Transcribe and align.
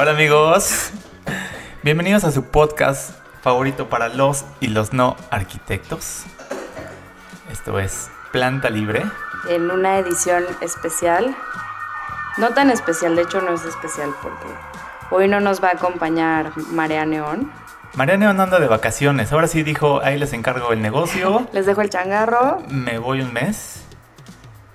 Hola 0.00 0.12
amigos, 0.12 0.92
bienvenidos 1.82 2.22
a 2.22 2.30
su 2.30 2.44
podcast 2.44 3.18
favorito 3.42 3.88
para 3.88 4.08
los 4.08 4.44
y 4.60 4.68
los 4.68 4.92
no 4.92 5.16
arquitectos. 5.28 6.22
Esto 7.50 7.80
es 7.80 8.08
Planta 8.30 8.70
Libre. 8.70 9.02
En 9.48 9.72
una 9.72 9.98
edición 9.98 10.44
especial, 10.60 11.36
no 12.36 12.50
tan 12.50 12.70
especial, 12.70 13.16
de 13.16 13.22
hecho 13.22 13.40
no 13.40 13.54
es 13.54 13.64
especial 13.64 14.14
porque 14.22 14.46
hoy 15.10 15.26
no 15.26 15.40
nos 15.40 15.60
va 15.60 15.70
a 15.70 15.72
acompañar 15.72 16.52
María 16.70 17.04
Neón. 17.04 17.50
María 17.94 18.16
Neón 18.16 18.40
anda 18.40 18.60
de 18.60 18.68
vacaciones, 18.68 19.32
ahora 19.32 19.48
sí 19.48 19.64
dijo, 19.64 20.00
ahí 20.04 20.16
les 20.16 20.32
encargo 20.32 20.72
el 20.72 20.80
negocio. 20.80 21.48
Les 21.52 21.66
dejo 21.66 21.80
el 21.80 21.90
changarro. 21.90 22.62
Me 22.68 23.00
voy 23.00 23.20
un 23.20 23.32
mes. 23.32 23.87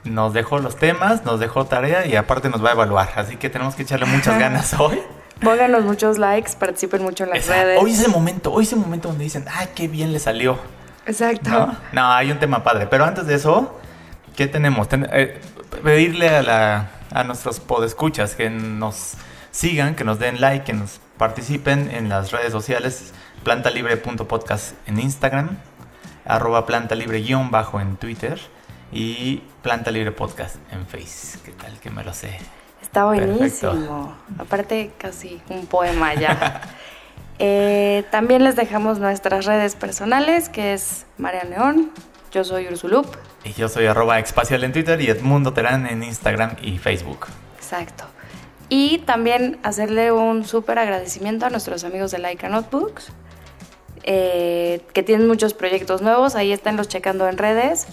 Nos 0.03 0.33
dejó 0.33 0.59
los 0.59 0.75
temas, 0.75 1.23
nos 1.23 1.39
dejó 1.39 1.65
tarea 1.65 2.05
y 2.05 2.15
aparte 2.15 2.49
nos 2.49 2.63
va 2.63 2.69
a 2.69 2.73
evaluar. 2.73 3.09
Así 3.15 3.37
que 3.37 3.49
tenemos 3.49 3.75
que 3.75 3.83
echarle 3.83 4.05
muchas 4.05 4.37
ganas 4.39 4.73
hoy. 4.79 4.99
Pónganos 5.41 5.83
muchos 5.83 6.17
likes, 6.17 6.51
participen 6.59 7.03
mucho 7.03 7.23
en 7.25 7.31
las 7.31 7.47
redes. 7.47 7.79
Hoy 7.81 7.91
es 7.91 8.03
el 8.03 8.11
momento, 8.11 8.51
hoy 8.51 8.63
es 8.63 8.73
el 8.73 8.79
momento 8.79 9.09
donde 9.09 9.23
dicen, 9.25 9.45
ay, 9.53 9.69
qué 9.75 9.87
bien 9.87 10.13
le 10.13 10.19
salió. 10.19 10.57
Exacto. 11.05 11.49
¿No? 11.49 11.77
No, 11.91 12.11
hay 12.11 12.31
un 12.31 12.39
tema 12.39 12.63
padre. 12.63 12.87
Pero 12.87 13.03
antes 13.05 13.25
de 13.27 13.35
eso, 13.35 13.77
¿qué 14.35 14.47
tenemos? 14.47 14.87
Ten- 14.89 15.07
eh, 15.11 15.41
pedirle 15.83 16.29
a, 16.29 16.41
la, 16.43 16.89
a 17.11 17.23
nuestros 17.23 17.59
podescuchas 17.59 18.35
que 18.35 18.49
nos 18.49 19.13
sigan, 19.51 19.95
que 19.95 20.03
nos 20.03 20.19
den 20.19 20.39
like, 20.39 20.63
que 20.65 20.73
nos 20.73 20.99
participen 21.17 21.89
en 21.91 22.07
las 22.09 22.31
redes 22.31 22.51
sociales, 22.51 23.11
plantalibre.podcast 23.43 24.73
en 24.87 24.99
Instagram, 24.99 25.57
arroba 26.25 26.65
plantalibre-bajo 26.65 27.81
en 27.81 27.97
Twitter 27.97 28.39
y 28.93 29.41
Planta 29.61 29.91
Libre 29.91 30.11
Podcast 30.11 30.57
en 30.71 30.85
Face. 30.85 31.39
¿Qué 31.43 31.51
tal 31.51 31.79
que 31.79 31.89
me 31.89 32.03
lo 32.03 32.13
sé? 32.13 32.37
Está 32.81 33.09
Perfecto. 33.09 33.71
buenísimo. 33.71 34.15
Aparte, 34.37 34.91
casi 34.97 35.41
un 35.49 35.65
poema 35.65 36.13
ya. 36.13 36.61
Eh, 37.39 38.05
también 38.11 38.43
les 38.43 38.55
dejamos 38.55 38.99
nuestras 38.99 39.45
redes 39.45 39.75
personales, 39.75 40.49
que 40.49 40.73
es 40.73 41.07
María 41.17 41.43
Neón, 41.43 41.91
yo 42.31 42.43
soy 42.43 42.67
Ursulup. 42.67 43.07
Y 43.43 43.53
yo 43.53 43.67
soy 43.67 43.87
arroba 43.87 44.19
espacial 44.19 44.63
en 44.63 44.71
Twitter 44.71 45.01
y 45.01 45.09
Edmundo 45.09 45.51
Terán 45.51 45.87
en 45.87 46.03
Instagram 46.03 46.55
y 46.61 46.77
Facebook. 46.77 47.25
Exacto. 47.57 48.05
Y 48.69 48.99
también 48.99 49.59
hacerle 49.63 50.11
un 50.11 50.45
súper 50.45 50.77
agradecimiento 50.79 51.47
a 51.47 51.49
nuestros 51.49 51.83
amigos 51.83 52.11
de 52.11 52.19
Laika 52.19 52.49
Notebooks, 52.49 53.11
eh, 54.03 54.81
que 54.93 55.03
tienen 55.03 55.27
muchos 55.27 55.53
proyectos 55.53 56.01
nuevos. 56.01 56.35
Ahí 56.35 56.51
están 56.53 56.77
los 56.77 56.87
checando 56.87 57.27
en 57.27 57.37
redes. 57.37 57.87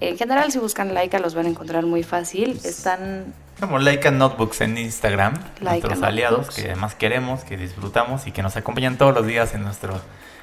En 0.00 0.16
general, 0.16 0.50
si 0.50 0.58
buscan 0.58 0.94
Laika, 0.94 1.18
los 1.18 1.34
van 1.34 1.46
a 1.46 1.50
encontrar 1.50 1.84
muy 1.84 2.02
fácil. 2.02 2.58
Están 2.64 3.34
Como 3.60 3.78
Laika 3.78 4.10
Notebooks 4.10 4.62
en 4.62 4.78
Instagram, 4.78 5.34
Laika 5.60 5.88
nuestros 5.88 6.02
aliados 6.02 6.38
Notebooks. 6.38 6.56
que 6.56 6.70
además 6.70 6.94
queremos, 6.94 7.44
que 7.44 7.58
disfrutamos 7.58 8.26
y 8.26 8.32
que 8.32 8.42
nos 8.42 8.56
acompañan 8.56 8.96
todos 8.96 9.14
los 9.14 9.26
días 9.26 9.54
en, 9.54 9.62
nuestro, 9.62 10.00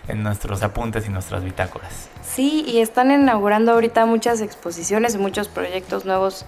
en 0.08 0.22
nuestros 0.22 0.62
apuntes 0.62 1.08
y 1.08 1.10
nuestras 1.10 1.44
bitácoras. 1.44 2.10
Sí, 2.24 2.66
y 2.68 2.82
están 2.82 3.10
inaugurando 3.10 3.72
ahorita 3.72 4.06
muchas 4.06 4.42
exposiciones 4.42 5.16
y 5.16 5.18
muchos 5.18 5.48
proyectos 5.48 6.06
nuevos 6.06 6.46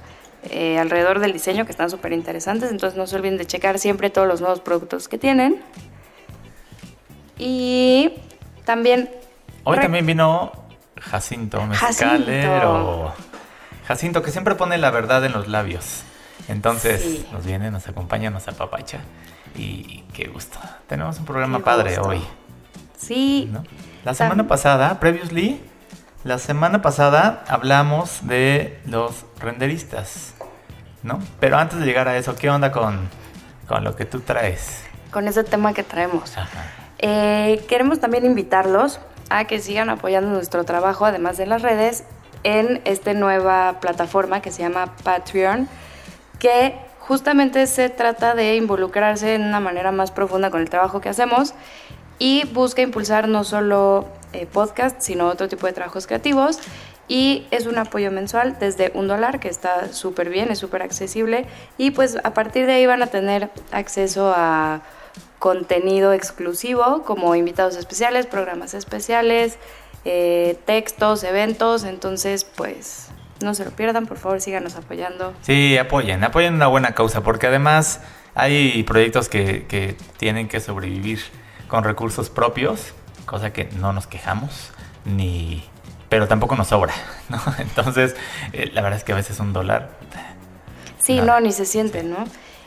eh, 0.51 0.77
alrededor 0.77 1.17
del 1.19 1.33
diseño 1.33 1.65
que 1.65 1.71
están 1.71 1.89
súper 1.89 2.13
interesantes. 2.13 2.69
Entonces 2.69 2.95
no 2.95 3.07
se 3.07 3.15
olviden 3.15 3.37
de 3.37 3.47
checar 3.47 3.79
siempre 3.79 4.11
todos 4.11 4.27
los 4.27 4.39
nuevos 4.39 4.59
productos 4.59 5.07
que 5.07 5.17
tienen. 5.17 5.63
Y 7.39 8.11
también... 8.65 9.09
Hoy 9.63 9.79
también 9.79 10.05
vino 10.05 10.68
Jacinto 11.01 11.65
Mezcaler 11.65 12.43
Jacinto. 12.43 12.73
o 12.73 13.13
Jacinto 13.87 14.21
que 14.21 14.31
siempre 14.31 14.55
pone 14.55 14.77
la 14.77 14.91
verdad 14.91 15.23
en 15.25 15.31
los 15.33 15.47
labios. 15.47 16.03
Entonces 16.47 17.01
Sí. 17.01 17.27
nos 17.31 17.45
viene, 17.45 17.71
nos 17.71 17.87
acompaña, 17.87 18.29
nos 18.29 18.47
apapacha 18.47 18.99
y 19.55 20.03
qué 20.13 20.27
gusto. 20.27 20.59
Tenemos 20.87 21.19
un 21.19 21.25
programa 21.25 21.57
Qué 21.59 21.63
padre 21.63 21.89
gusto. 21.95 22.09
hoy. 22.09 22.21
Sí, 22.97 23.49
¿no? 23.51 23.63
La 24.03 24.13
semana 24.13 24.47
pasada, 24.47 24.99
previously, 24.99 25.61
la 26.23 26.37
semana 26.37 26.81
pasada 26.81 27.43
hablamos 27.47 28.19
de 28.27 28.79
los 28.85 29.25
renderistas, 29.39 30.33
¿no? 31.03 31.19
Pero 31.39 31.57
antes 31.57 31.79
de 31.79 31.85
llegar 31.85 32.07
a 32.07 32.17
eso, 32.17 32.35
¿qué 32.35 32.49
onda 32.49 32.71
con, 32.71 33.09
con 33.67 33.83
lo 33.83 33.95
que 33.95 34.05
tú 34.05 34.19
traes? 34.21 34.83
con 35.11 35.27
ese 35.27 35.43
tema 35.43 35.73
que 35.73 35.81
traemos. 35.81 36.37
Ajá. 36.37 36.47
Eh, 36.99 37.65
queremos 37.67 37.99
también 37.99 38.25
invitarlos 38.25 38.99
a 39.29 39.45
que 39.45 39.59
sigan 39.59 39.89
apoyando 39.89 40.29
nuestro 40.29 40.63
trabajo, 40.63 41.05
además 41.05 41.37
de 41.37 41.45
las 41.45 41.61
redes, 41.61 42.03
en 42.43 42.81
esta 42.85 43.13
nueva 43.13 43.79
plataforma 43.79 44.41
que 44.41 44.51
se 44.51 44.61
llama 44.61 44.95
Patreon, 45.03 45.67
que 46.39 46.75
justamente 46.99 47.67
se 47.67 47.89
trata 47.89 48.35
de 48.35 48.55
involucrarse 48.55 49.35
en 49.35 49.43
una 49.43 49.59
manera 49.59 49.91
más 49.91 50.11
profunda 50.11 50.51
con 50.51 50.61
el 50.61 50.69
trabajo 50.69 51.01
que 51.01 51.09
hacemos 51.09 51.53
y 52.19 52.45
busca 52.53 52.81
impulsar 52.81 53.27
no 53.27 53.43
solo 53.43 54.07
eh, 54.33 54.45
podcast, 54.45 55.01
sino 55.01 55.27
otro 55.27 55.47
tipo 55.47 55.65
de 55.65 55.73
trabajos 55.73 56.05
creativos. 56.05 56.59
Y 57.07 57.47
es 57.49 57.65
un 57.65 57.79
apoyo 57.79 58.11
mensual 58.11 58.57
desde 58.59 58.91
un 58.93 59.07
dólar, 59.07 59.39
que 59.39 59.47
está 59.47 59.91
súper 59.91 60.29
bien, 60.29 60.51
es 60.51 60.59
súper 60.59 60.83
accesible. 60.83 61.47
Y 61.79 61.89
pues 61.89 62.17
a 62.23 62.35
partir 62.35 62.67
de 62.67 62.73
ahí 62.73 62.85
van 62.85 63.01
a 63.01 63.07
tener 63.07 63.49
acceso 63.71 64.31
a 64.35 64.81
contenido 65.39 66.13
exclusivo, 66.13 67.03
como 67.03 67.35
invitados 67.35 67.75
especiales, 67.75 68.25
programas 68.25 68.73
especiales, 68.73 69.57
eh, 70.05 70.57
textos, 70.65 71.23
eventos. 71.23 71.83
Entonces, 71.83 72.43
pues 72.43 73.09
no 73.41 73.53
se 73.53 73.65
lo 73.65 73.71
pierdan, 73.71 74.05
por 74.05 74.17
favor, 74.17 74.41
síganos 74.41 74.75
apoyando. 74.75 75.33
Sí, 75.41 75.77
apoyen, 75.77 76.23
apoyen 76.23 76.53
una 76.53 76.67
buena 76.67 76.93
causa, 76.93 77.21
porque 77.21 77.47
además 77.47 78.01
hay 78.35 78.83
proyectos 78.83 79.29
que, 79.29 79.65
que 79.67 79.95
tienen 80.17 80.47
que 80.47 80.59
sobrevivir 80.59 81.19
con 81.67 81.83
recursos 81.83 82.29
propios, 82.29 82.93
cosa 83.25 83.53
que 83.53 83.69
no 83.79 83.93
nos 83.93 84.07
quejamos, 84.07 84.71
ni 85.05 85.63
pero 86.09 86.27
tampoco 86.27 86.55
nos 86.55 86.67
sobra, 86.69 86.93
¿no? 87.29 87.39
Entonces, 87.59 88.15
eh, 88.51 88.71
la 88.73 88.81
verdad 88.81 88.97
es 88.97 89.03
que 89.03 89.13
a 89.13 89.15
veces 89.15 89.39
un 89.39 89.53
dólar 89.53 89.89
Sí, 90.99 91.21
no, 91.21 91.39
ni 91.39 91.51
se 91.51 91.65
siente, 91.65 92.03
¿no? 92.03 92.25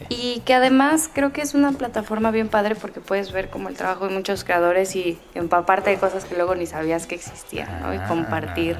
Y 0.08 0.40
que 0.44 0.54
además 0.54 1.08
creo 1.12 1.32
que 1.32 1.42
es 1.42 1.54
una 1.54 1.72
plataforma 1.72 2.30
bien 2.30 2.48
padre 2.48 2.74
porque 2.74 3.00
puedes 3.00 3.32
ver 3.32 3.50
como 3.50 3.68
el 3.68 3.76
trabajo 3.76 4.08
de 4.08 4.14
muchos 4.14 4.44
creadores 4.44 4.94
y 4.96 5.18
empaparte 5.34 5.90
de 5.90 5.98
cosas 5.98 6.24
que 6.24 6.34
luego 6.36 6.54
ni 6.54 6.66
sabías 6.66 7.06
que 7.06 7.14
existían, 7.14 7.82
¿no? 7.82 7.92
Y 7.94 7.98
Ah, 7.98 8.06
compartir 8.08 8.76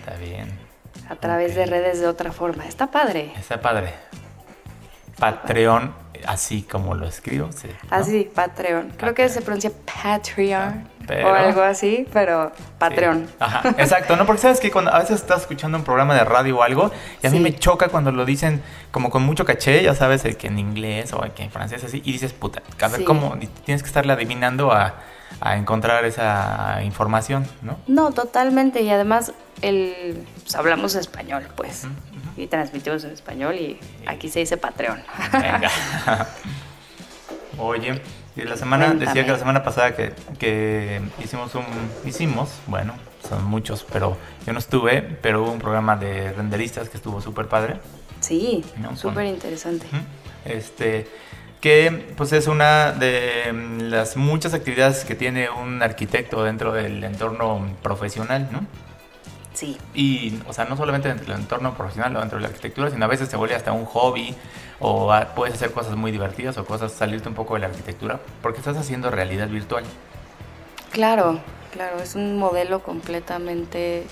Está 0.00 0.16
bien. 0.18 0.48
a 1.08 1.16
través 1.16 1.54
de 1.54 1.66
redes 1.66 2.00
de 2.00 2.06
otra 2.06 2.32
forma. 2.32 2.66
Está 2.66 2.90
padre. 2.90 3.32
Está 3.38 3.60
padre. 3.60 3.92
Patreon, 5.18 5.92
así 6.26 6.62
como 6.62 6.94
lo 6.94 7.06
escribo. 7.06 7.50
sí, 7.52 7.68
¿no? 7.90 7.96
Así, 7.96 8.30
Patreon. 8.34 8.92
Creo 8.96 9.14
que 9.14 9.28
se 9.28 9.40
pronuncia 9.40 9.70
Patreon 10.02 10.88
Pero- 11.06 11.28
o 11.28 11.34
algo 11.34 11.62
así, 11.62 12.06
pero 12.12 12.52
Patreon. 12.78 13.26
Sí. 13.26 13.34
Ajá, 13.38 13.68
exacto, 13.78 14.16
¿no? 14.16 14.26
Porque 14.26 14.42
sabes 14.42 14.60
que 14.60 14.70
cuando 14.70 14.92
a 14.92 14.98
veces 14.98 15.20
estás 15.20 15.42
escuchando 15.42 15.78
un 15.78 15.84
programa 15.84 16.14
de 16.14 16.24
radio 16.24 16.58
o 16.58 16.62
algo, 16.62 16.90
y 17.22 17.26
a 17.26 17.30
mí 17.30 17.40
me 17.40 17.54
choca 17.54 17.88
cuando 17.88 18.12
lo 18.12 18.24
dicen 18.24 18.62
como 18.90 19.10
con 19.10 19.22
mucho 19.22 19.44
caché, 19.44 19.82
ya 19.82 19.94
sabes, 19.94 20.24
el 20.24 20.36
que 20.36 20.48
en 20.48 20.58
inglés 20.58 21.12
o 21.12 21.22
el 21.24 21.30
que 21.32 21.44
en 21.44 21.50
francés 21.50 21.84
así, 21.84 22.02
y 22.04 22.12
dices, 22.12 22.32
puta, 22.32 22.62
a 22.80 22.88
ver 22.88 23.04
cómo, 23.04 23.36
tienes 23.64 23.82
que 23.82 23.88
estarle 23.88 24.12
adivinando 24.12 24.72
a, 24.72 24.94
a 25.40 25.56
encontrar 25.56 26.04
esa 26.04 26.80
información, 26.82 27.46
¿no? 27.62 27.78
No, 27.86 28.12
totalmente. 28.12 28.82
Y 28.82 28.90
además, 28.90 29.32
el, 29.62 30.24
pues, 30.42 30.54
hablamos 30.56 30.94
español, 30.94 31.46
pues. 31.56 31.86
Y 32.36 32.46
transmitimos 32.48 33.04
en 33.04 33.12
español 33.12 33.54
y 33.54 33.78
aquí 34.06 34.28
se 34.28 34.40
dice 34.40 34.56
Patreon. 34.56 35.02
Venga. 35.32 35.70
Oye, 37.58 38.00
y 38.36 38.42
la 38.42 38.56
semana, 38.56 38.92
decía 38.92 39.24
que 39.24 39.32
la 39.32 39.38
semana 39.38 39.62
pasada 39.62 39.96
que, 39.96 40.12
que 40.38 41.00
hicimos 41.24 41.54
un, 41.54 41.64
hicimos, 42.04 42.50
bueno, 42.66 42.94
son 43.26 43.44
muchos, 43.44 43.86
pero 43.90 44.16
yo 44.46 44.52
no 44.52 44.58
estuve, 44.58 45.00
pero 45.00 45.42
hubo 45.42 45.52
un 45.52 45.58
programa 45.58 45.96
de 45.96 46.32
renderistas 46.32 46.88
que 46.88 46.98
estuvo 46.98 47.20
súper 47.20 47.46
padre. 47.46 47.76
Sí, 48.20 48.64
No, 48.78 48.96
súper 48.96 49.26
interesante. 49.26 49.86
Este, 50.44 51.08
que 51.60 52.12
pues 52.16 52.32
es 52.32 52.46
una 52.46 52.92
de 52.92 53.52
las 53.80 54.16
muchas 54.16 54.54
actividades 54.54 55.04
que 55.04 55.14
tiene 55.14 55.50
un 55.50 55.82
arquitecto 55.82 56.44
dentro 56.44 56.72
del 56.72 57.02
entorno 57.04 57.66
profesional, 57.82 58.48
¿no? 58.52 58.66
Sí. 59.56 59.78
Y, 59.94 60.38
o 60.46 60.52
sea, 60.52 60.66
no 60.66 60.76
solamente 60.76 61.08
dentro 61.08 61.32
del 61.32 61.40
entorno 61.40 61.72
profesional 61.74 62.14
o 62.16 62.20
dentro 62.20 62.36
de 62.36 62.42
la 62.42 62.48
arquitectura, 62.48 62.90
sino 62.90 63.06
a 63.06 63.08
veces 63.08 63.30
se 63.30 63.38
vuelve 63.38 63.54
hasta 63.54 63.72
un 63.72 63.86
hobby 63.86 64.34
o 64.80 65.10
a- 65.10 65.34
puedes 65.34 65.54
hacer 65.54 65.72
cosas 65.72 65.96
muy 65.96 66.12
divertidas 66.12 66.58
o 66.58 66.66
cosas 66.66 66.92
salirte 66.92 67.30
un 67.30 67.34
poco 67.34 67.54
de 67.54 67.60
la 67.60 67.68
arquitectura 67.68 68.20
porque 68.42 68.58
estás 68.58 68.76
haciendo 68.76 69.10
realidad 69.10 69.48
virtual. 69.48 69.84
Claro, 70.90 71.40
claro, 71.72 72.00
es 72.02 72.14
un 72.16 72.38
modelo 72.38 72.82
completamente 72.82 74.04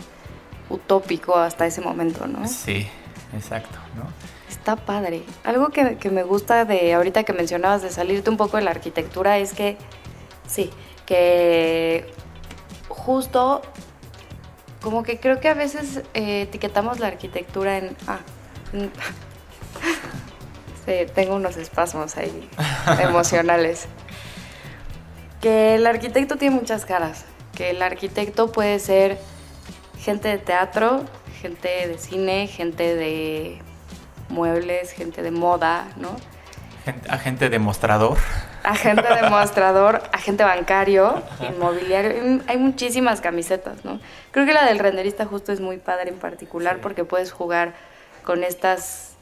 utópico 0.70 1.36
hasta 1.36 1.66
ese 1.66 1.82
momento, 1.82 2.26
¿no? 2.26 2.48
Sí, 2.48 2.88
exacto, 3.36 3.76
¿no? 3.96 4.04
Está 4.48 4.76
padre. 4.76 5.24
Algo 5.44 5.68
que, 5.68 5.98
que 5.98 6.08
me 6.10 6.22
gusta 6.22 6.64
de 6.64 6.94
ahorita 6.94 7.24
que 7.24 7.34
mencionabas 7.34 7.82
de 7.82 7.90
salirte 7.90 8.30
un 8.30 8.38
poco 8.38 8.56
de 8.56 8.62
la 8.62 8.70
arquitectura 8.70 9.36
es 9.36 9.52
que, 9.52 9.76
sí, 10.46 10.70
que 11.04 12.10
justo 12.88 13.60
como 14.84 15.02
que 15.02 15.18
creo 15.18 15.40
que 15.40 15.48
a 15.48 15.54
veces 15.54 16.02
eh, 16.12 16.42
etiquetamos 16.42 17.00
la 17.00 17.06
arquitectura 17.06 17.78
en... 17.78 17.96
Ah, 18.06 18.18
sí, 20.86 20.92
tengo 21.14 21.36
unos 21.36 21.56
espasmos 21.56 22.16
ahí 22.18 22.48
emocionales. 23.00 23.86
Que 25.40 25.76
el 25.76 25.86
arquitecto 25.86 26.36
tiene 26.36 26.54
muchas 26.56 26.84
caras. 26.84 27.24
Que 27.54 27.70
el 27.70 27.82
arquitecto 27.82 28.52
puede 28.52 28.78
ser 28.78 29.18
gente 29.98 30.28
de 30.28 30.36
teatro, 30.38 31.04
gente 31.40 31.88
de 31.88 31.96
cine, 31.98 32.46
gente 32.46 32.94
de 32.94 33.58
muebles, 34.28 34.90
gente 34.92 35.22
de 35.22 35.30
moda, 35.30 35.88
¿no? 35.96 36.14
Gen- 36.84 37.00
Agente 37.08 37.48
demostrador. 37.48 38.18
Agente 38.64 39.04
demostrador, 39.22 40.02
agente 40.12 40.42
bancario, 40.42 41.22
inmobiliario. 41.40 42.40
Hay 42.48 42.56
muchísimas 42.58 43.20
camisetas, 43.20 43.84
¿no? 43.84 44.00
Creo 44.32 44.46
que 44.46 44.54
la 44.54 44.64
del 44.64 44.78
renderista 44.78 45.26
justo 45.26 45.52
es 45.52 45.60
muy 45.60 45.76
padre 45.78 46.08
en 46.10 46.16
particular 46.16 46.78
porque 46.80 47.04
puedes 47.04 47.30
jugar 47.30 47.74
con 48.24 48.42
estas 48.42 49.12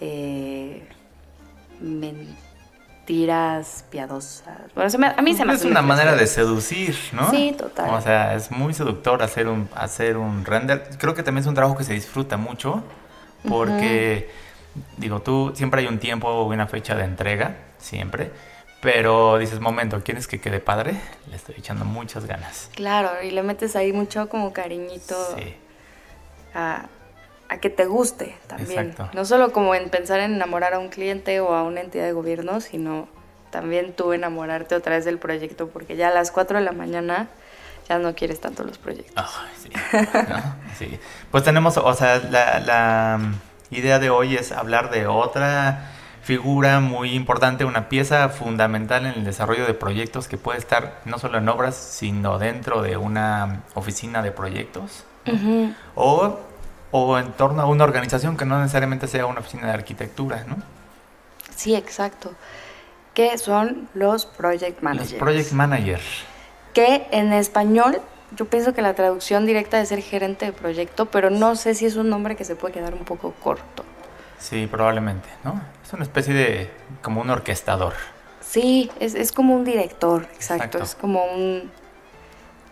eh, 0.00 0.86
mentiras 1.80 3.84
piadosas. 3.90 4.58
Bueno, 4.74 4.90
se 4.90 4.98
me- 4.98 5.06
a 5.16 5.22
mí 5.22 5.34
se 5.34 5.44
me 5.44 5.52
es 5.52 5.60
hace 5.60 5.68
una 5.68 5.82
muy 5.82 5.88
manera 5.90 6.14
de 6.16 6.26
seducir, 6.26 6.96
¿no? 7.12 7.30
Sí, 7.30 7.54
total. 7.56 7.94
O 7.94 8.00
sea, 8.00 8.34
es 8.34 8.50
muy 8.50 8.74
seductor 8.74 9.22
hacer 9.22 9.48
un, 9.48 9.68
hacer 9.74 10.16
un 10.16 10.44
render. 10.44 10.88
Creo 10.98 11.14
que 11.14 11.22
también 11.22 11.42
es 11.42 11.46
un 11.48 11.54
trabajo 11.54 11.76
que 11.76 11.84
se 11.84 11.92
disfruta 11.92 12.36
mucho 12.36 12.82
porque, 13.48 14.30
digo, 14.96 15.20
tú 15.20 15.52
siempre 15.54 15.82
hay 15.82 15.86
un 15.86 15.98
tiempo 15.98 16.28
o 16.28 16.44
una 16.46 16.66
fecha 16.66 16.94
de 16.96 17.04
entrega, 17.04 17.56
siempre. 17.78 18.32
Pero 18.80 19.38
dices, 19.38 19.60
momento, 19.60 20.02
¿quieres 20.04 20.28
que 20.28 20.40
quede 20.40 20.60
padre? 20.60 21.00
Le 21.28 21.36
estoy 21.36 21.54
echando 21.58 21.84
muchas 21.84 22.26
ganas. 22.26 22.70
Claro, 22.74 23.10
y 23.22 23.30
le 23.30 23.42
metes 23.42 23.74
ahí 23.74 23.92
mucho 23.92 24.28
como 24.28 24.52
cariñito 24.52 25.16
Sí, 25.36 25.56
a, 26.54 26.86
a 27.48 27.58
que 27.58 27.70
te 27.70 27.86
guste 27.86 28.36
también. 28.46 28.90
Exacto. 28.90 29.10
No 29.14 29.24
solo 29.24 29.52
como 29.52 29.74
en 29.74 29.88
pensar 29.88 30.20
en 30.20 30.34
enamorar 30.34 30.74
a 30.74 30.78
un 30.78 30.88
cliente 30.88 31.40
o 31.40 31.54
a 31.54 31.62
una 31.62 31.80
entidad 31.80 32.04
de 32.04 32.12
gobierno, 32.12 32.60
sino 32.60 33.08
también 33.50 33.94
tú 33.94 34.12
enamorarte 34.12 34.74
otra 34.74 34.96
vez 34.96 35.04
del 35.04 35.18
proyecto, 35.18 35.68
porque 35.68 35.96
ya 35.96 36.08
a 36.08 36.14
las 36.14 36.30
4 36.30 36.58
de 36.58 36.64
la 36.64 36.72
mañana 36.72 37.28
ya 37.88 37.98
no 37.98 38.14
quieres 38.14 38.40
tanto 38.40 38.64
los 38.64 38.78
proyectos. 38.78 39.14
Ay, 39.16 39.54
sí. 39.62 39.70
¿no? 40.28 40.56
Sí. 40.78 40.98
Pues 41.30 41.44
tenemos, 41.44 41.76
o 41.78 41.94
sea, 41.94 42.18
la, 42.18 42.60
la 42.60 43.20
idea 43.70 43.98
de 43.98 44.10
hoy 44.10 44.36
es 44.36 44.52
hablar 44.52 44.90
de 44.90 45.06
otra 45.06 45.92
figura 46.26 46.80
muy 46.80 47.12
importante, 47.12 47.64
una 47.64 47.88
pieza 47.88 48.28
fundamental 48.30 49.06
en 49.06 49.12
el 49.12 49.24
desarrollo 49.24 49.64
de 49.64 49.74
proyectos 49.74 50.26
que 50.26 50.36
puede 50.36 50.58
estar 50.58 51.00
no 51.04 51.20
solo 51.20 51.38
en 51.38 51.48
obras, 51.48 51.76
sino 51.76 52.40
dentro 52.40 52.82
de 52.82 52.96
una 52.96 53.62
oficina 53.74 54.22
de 54.22 54.32
proyectos 54.32 55.04
o, 55.94 56.40
o 56.90 57.18
en 57.18 57.30
torno 57.34 57.62
a 57.62 57.66
una 57.66 57.84
organización 57.84 58.36
que 58.36 58.44
no 58.44 58.58
necesariamente 58.58 59.06
sea 59.06 59.24
una 59.26 59.38
oficina 59.38 59.68
de 59.68 59.74
arquitectura, 59.74 60.44
¿no? 60.48 60.56
Sí, 61.54 61.76
exacto. 61.76 62.32
Que 63.14 63.38
son 63.38 63.88
los 63.94 64.26
project 64.26 64.82
managers. 64.82 65.12
Los 65.12 65.20
project 65.20 65.52
manager. 65.52 66.00
Que 66.74 67.06
en 67.12 67.32
español 67.32 68.00
yo 68.36 68.46
pienso 68.46 68.74
que 68.74 68.82
la 68.82 68.94
traducción 68.94 69.46
directa 69.46 69.80
es 69.80 69.90
ser 69.90 70.02
gerente 70.02 70.46
de 70.46 70.52
proyecto, 70.52 71.06
pero 71.06 71.30
no 71.30 71.54
sé 71.54 71.74
si 71.76 71.86
es 71.86 71.94
un 71.94 72.10
nombre 72.10 72.34
que 72.34 72.44
se 72.44 72.56
puede 72.56 72.74
quedar 72.74 72.94
un 72.94 73.04
poco 73.04 73.32
corto. 73.40 73.84
Sí, 74.38 74.66
probablemente, 74.66 75.28
¿no? 75.44 75.60
Es 75.84 75.92
una 75.92 76.02
especie 76.02 76.34
de, 76.34 76.70
como 77.02 77.20
un 77.20 77.30
orquestador. 77.30 77.94
Sí, 78.40 78.90
es, 79.00 79.14
es 79.14 79.32
como 79.32 79.54
un 79.54 79.64
director, 79.64 80.22
exacto. 80.34 80.64
Exacto. 80.64 80.82
Es 80.82 80.94
como 80.94 81.24
un... 81.24 81.70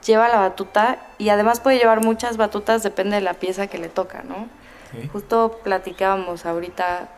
Lleva 0.04 0.28
la 0.28 0.38
batuta 0.38 0.98
y 1.16 1.30
además 1.30 1.60
puede 1.60 1.78
llevar 1.78 2.02
muchas 2.02 2.36
batutas, 2.36 2.82
depende 2.82 3.16
de 3.16 3.22
la 3.22 3.34
pieza 3.34 3.66
que 3.66 3.78
le 3.78 3.88
toca, 3.88 4.22
¿no? 4.22 4.48
¿sí? 4.92 5.08
Justo 5.08 5.60
platicábamos 5.64 6.44
ahorita 6.44 7.08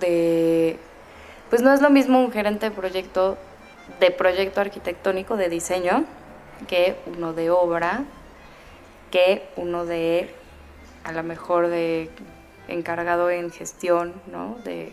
de... 0.00 0.78
Pues 1.50 1.62
no 1.62 1.72
es 1.72 1.82
lo 1.82 1.90
mismo 1.90 2.20
un 2.20 2.32
gerente 2.32 2.70
de 2.70 2.74
proyecto, 2.74 3.36
de 4.00 4.10
proyecto 4.10 4.60
arquitectónico, 4.60 5.36
de 5.36 5.48
diseño, 5.48 6.04
que 6.66 6.96
uno 7.06 7.32
de 7.32 7.50
obra, 7.50 8.04
que 9.10 9.48
uno 9.56 9.84
de, 9.84 10.34
a 11.04 11.12
lo 11.12 11.22
mejor, 11.22 11.68
de 11.68 12.10
encargado 12.68 13.30
en 13.30 13.50
gestión, 13.50 14.14
¿no? 14.26 14.56
De, 14.64 14.92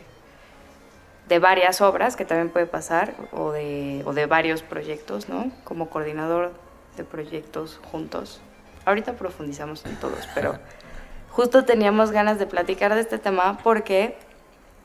de 1.28 1.40
varias 1.40 1.82
obras, 1.82 2.16
que 2.16 2.26
también 2.26 2.50
puede 2.50 2.66
pasar, 2.66 3.14
o 3.32 3.52
de, 3.52 4.04
o 4.06 4.14
de 4.14 4.26
varios 4.26 4.64
proyectos, 4.64 5.30
¿no? 5.30 5.52
Como 5.64 5.90
coordinador 5.90 6.54
de 6.98 7.04
proyectos 7.04 7.80
juntos. 7.92 8.42
Ahorita 8.86 9.14
profundizamos 9.14 9.86
en 9.86 9.96
todos, 9.98 10.28
pero 10.34 10.58
justo 11.30 11.66
teníamos 11.66 12.12
ganas 12.12 12.40
de 12.40 12.48
platicar 12.48 12.94
de 12.94 13.02
este 13.02 13.18
tema 13.18 13.60
porque 13.64 14.18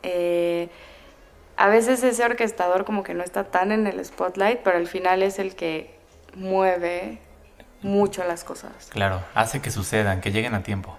eh, 0.02 0.68
a 1.56 1.68
veces 1.68 2.02
ese 2.02 2.24
orquestador 2.24 2.84
como 2.84 3.02
que 3.02 3.14
no 3.14 3.24
está 3.24 3.44
tan 3.44 3.72
en 3.72 3.86
el 3.86 4.04
spotlight, 4.04 4.60
pero 4.60 4.76
al 4.76 4.86
final 4.86 5.22
es 5.22 5.38
el 5.38 5.56
que 5.56 5.96
mueve 6.34 7.18
mucho 7.82 8.24
las 8.24 8.44
cosas. 8.44 8.88
Claro, 8.90 9.22
hace 9.34 9.60
que 9.60 9.70
sucedan, 9.70 10.20
que 10.20 10.30
lleguen 10.30 10.54
a 10.54 10.62
tiempo. 10.62 10.96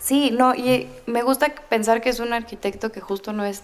Sí, 0.00 0.30
no, 0.30 0.54
y 0.54 0.88
me 1.06 1.22
gusta 1.22 1.54
pensar 1.68 2.00
que 2.00 2.08
es 2.08 2.18
un 2.20 2.32
arquitecto 2.32 2.90
que 2.90 3.00
justo 3.00 3.32
no 3.32 3.44
es 3.44 3.62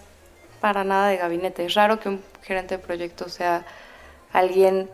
para 0.61 0.83
nada 0.83 1.09
de 1.09 1.17
gabinete. 1.17 1.65
Es 1.65 1.73
raro 1.73 1.99
que 1.99 2.09
un 2.09 2.23
gerente 2.43 2.77
de 2.77 2.83
proyecto 2.83 3.27
sea 3.27 3.65
alguien 4.31 4.89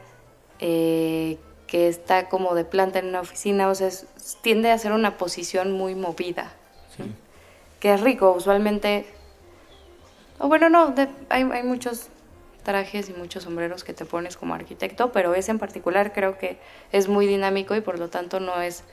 eh, 0.60 1.38
que 1.68 1.90
está 1.90 2.30
como 2.30 2.56
de 2.56 2.64
planta 2.64 3.00
en 3.00 3.08
una 3.08 3.20
oficina, 3.20 3.68
o 3.68 3.76
sea, 3.76 3.88
es- 3.88 4.06
tiende 4.42 4.72
a 4.72 4.78
ser 4.78 4.94
una 4.94 5.18
posición 5.18 5.74
muy 5.74 5.96
movida, 5.96 6.54
Sí. 6.96 7.04
que 7.80 7.94
es 7.94 8.02
rico, 8.02 8.32
usualmente... 8.32 9.06
O 10.40 10.48
bueno, 10.48 10.70
no, 10.70 10.92
de- 10.92 11.10
hay, 11.30 11.44
hay 11.52 11.64
muchos 11.64 12.08
trajes 12.64 13.10
y 13.10 13.14
muchos 13.14 13.44
sombreros 13.44 13.84
que 13.84 13.94
te 13.94 14.06
pones 14.06 14.38
como 14.38 14.54
arquitecto, 14.54 15.12
pero 15.12 15.36
ese 15.36 15.52
en 15.52 15.60
particular 15.60 16.14
creo 16.14 16.38
que 16.38 16.58
es 16.94 17.10
muy 17.10 17.28
dinámico 17.28 17.76
y 17.76 17.82
por 17.82 18.00
lo 18.00 18.10
tanto 18.10 18.40
no 18.40 18.62
es 18.62 18.84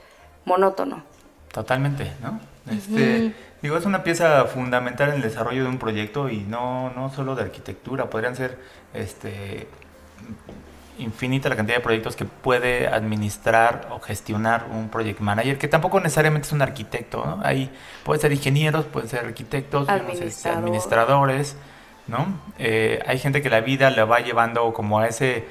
monótono. 0.43 1.03
Totalmente, 1.51 2.11
¿no? 2.21 2.39
Este, 2.71 3.33
Digo, 3.61 3.77
es 3.77 3.85
una 3.85 4.03
pieza 4.03 4.45
fundamental 4.45 5.09
en 5.09 5.15
el 5.15 5.21
desarrollo 5.21 5.63
de 5.63 5.69
un 5.69 5.77
proyecto 5.77 6.29
y 6.29 6.39
no, 6.39 6.89
no 6.91 7.11
solo 7.13 7.35
de 7.35 7.43
arquitectura, 7.43 8.09
podrían 8.09 8.35
ser 8.35 8.57
este, 8.93 9.67
infinita 10.97 11.49
la 11.49 11.55
cantidad 11.55 11.77
de 11.77 11.83
proyectos 11.83 12.15
que 12.15 12.25
puede 12.25 12.87
administrar 12.87 13.87
o 13.91 13.99
gestionar 13.99 14.67
un 14.71 14.89
project 14.89 15.19
manager, 15.19 15.57
que 15.57 15.67
tampoco 15.67 15.99
necesariamente 15.99 16.47
es 16.47 16.53
un 16.53 16.61
arquitecto, 16.61 17.23
¿no? 17.25 17.39
Hay, 17.43 17.69
puede 18.03 18.19
ser 18.19 18.31
ingenieros, 18.31 18.85
pueden 18.85 19.09
ser 19.09 19.25
arquitectos, 19.25 19.87
no 19.87 19.93
sé, 19.95 20.01
Administrador. 20.01 20.59
administradores, 20.59 21.55
¿no? 22.07 22.27
Eh, 22.57 22.99
hay 23.05 23.19
gente 23.19 23.41
que 23.41 23.49
la 23.49 23.61
vida 23.61 23.89
la 23.91 24.05
va 24.05 24.19
llevando 24.21 24.73
como 24.73 24.99
a 24.99 25.07
ese 25.07 25.45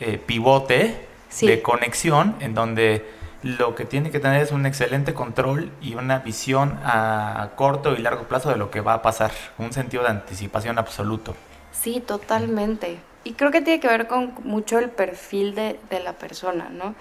eh, 0.00 0.18
pivote 0.24 1.06
Sí. 1.28 1.46
de 1.48 1.60
conexión 1.60 2.36
en 2.38 2.54
donde 2.54 3.04
lo 3.42 3.74
que 3.74 3.84
tiene 3.84 4.10
que 4.10 4.20
tener 4.20 4.42
es 4.42 4.52
un 4.52 4.66
excelente 4.66 5.14
control 5.14 5.72
y 5.80 5.94
una 5.94 6.18
visión 6.20 6.78
a 6.84 7.50
corto 7.56 7.94
y 7.94 7.98
largo 7.98 8.24
plazo 8.28 8.50
de 8.50 8.56
lo 8.56 8.70
que 8.70 8.80
va 8.80 8.94
a 8.94 9.02
pasar, 9.02 9.32
un 9.58 9.72
sentido 9.72 10.02
de 10.02 10.10
anticipación 10.10 10.78
absoluto. 10.78 11.36
Sí, 11.70 12.00
totalmente. 12.00 13.04
Y 13.24 13.34
creo 13.34 13.50
que 13.50 13.60
tiene 13.60 13.80
que 13.80 13.88
ver 13.88 14.06
con 14.06 14.34
mucho 14.44 14.78
el 14.78 14.90
perfil 14.90 15.54
de, 15.54 15.80
de 15.90 16.00
la 16.00 16.18
persona, 16.18 16.68
¿no? 16.70 16.94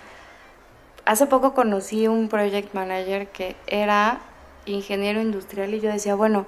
Hace 1.06 1.28
poco 1.28 1.54
conocí 1.54 2.08
un 2.08 2.30
project 2.30 2.74
manager 2.74 3.32
que 3.32 3.56
era 3.68 4.22
ingeniero 4.66 5.22
industrial 5.22 5.74
y 5.74 5.80
yo 5.80 5.92
decía, 5.92 6.16
bueno, 6.16 6.48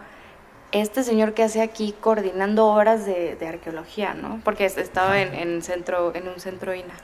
este 0.71 1.03
señor 1.03 1.33
que 1.33 1.43
hace 1.43 1.61
aquí 1.61 1.93
coordinando 1.99 2.67
obras 2.67 3.05
de, 3.05 3.35
de 3.35 3.47
arqueología, 3.47 4.13
¿no? 4.15 4.41
Porque 4.43 4.65
es- 4.65 4.77
estaba 4.77 5.21
en, 5.21 5.33
en 5.35 5.61
centro, 5.63 6.15
en 6.15 6.27
un 6.29 6.39
centro 6.39 6.73
INA. 6.75 6.95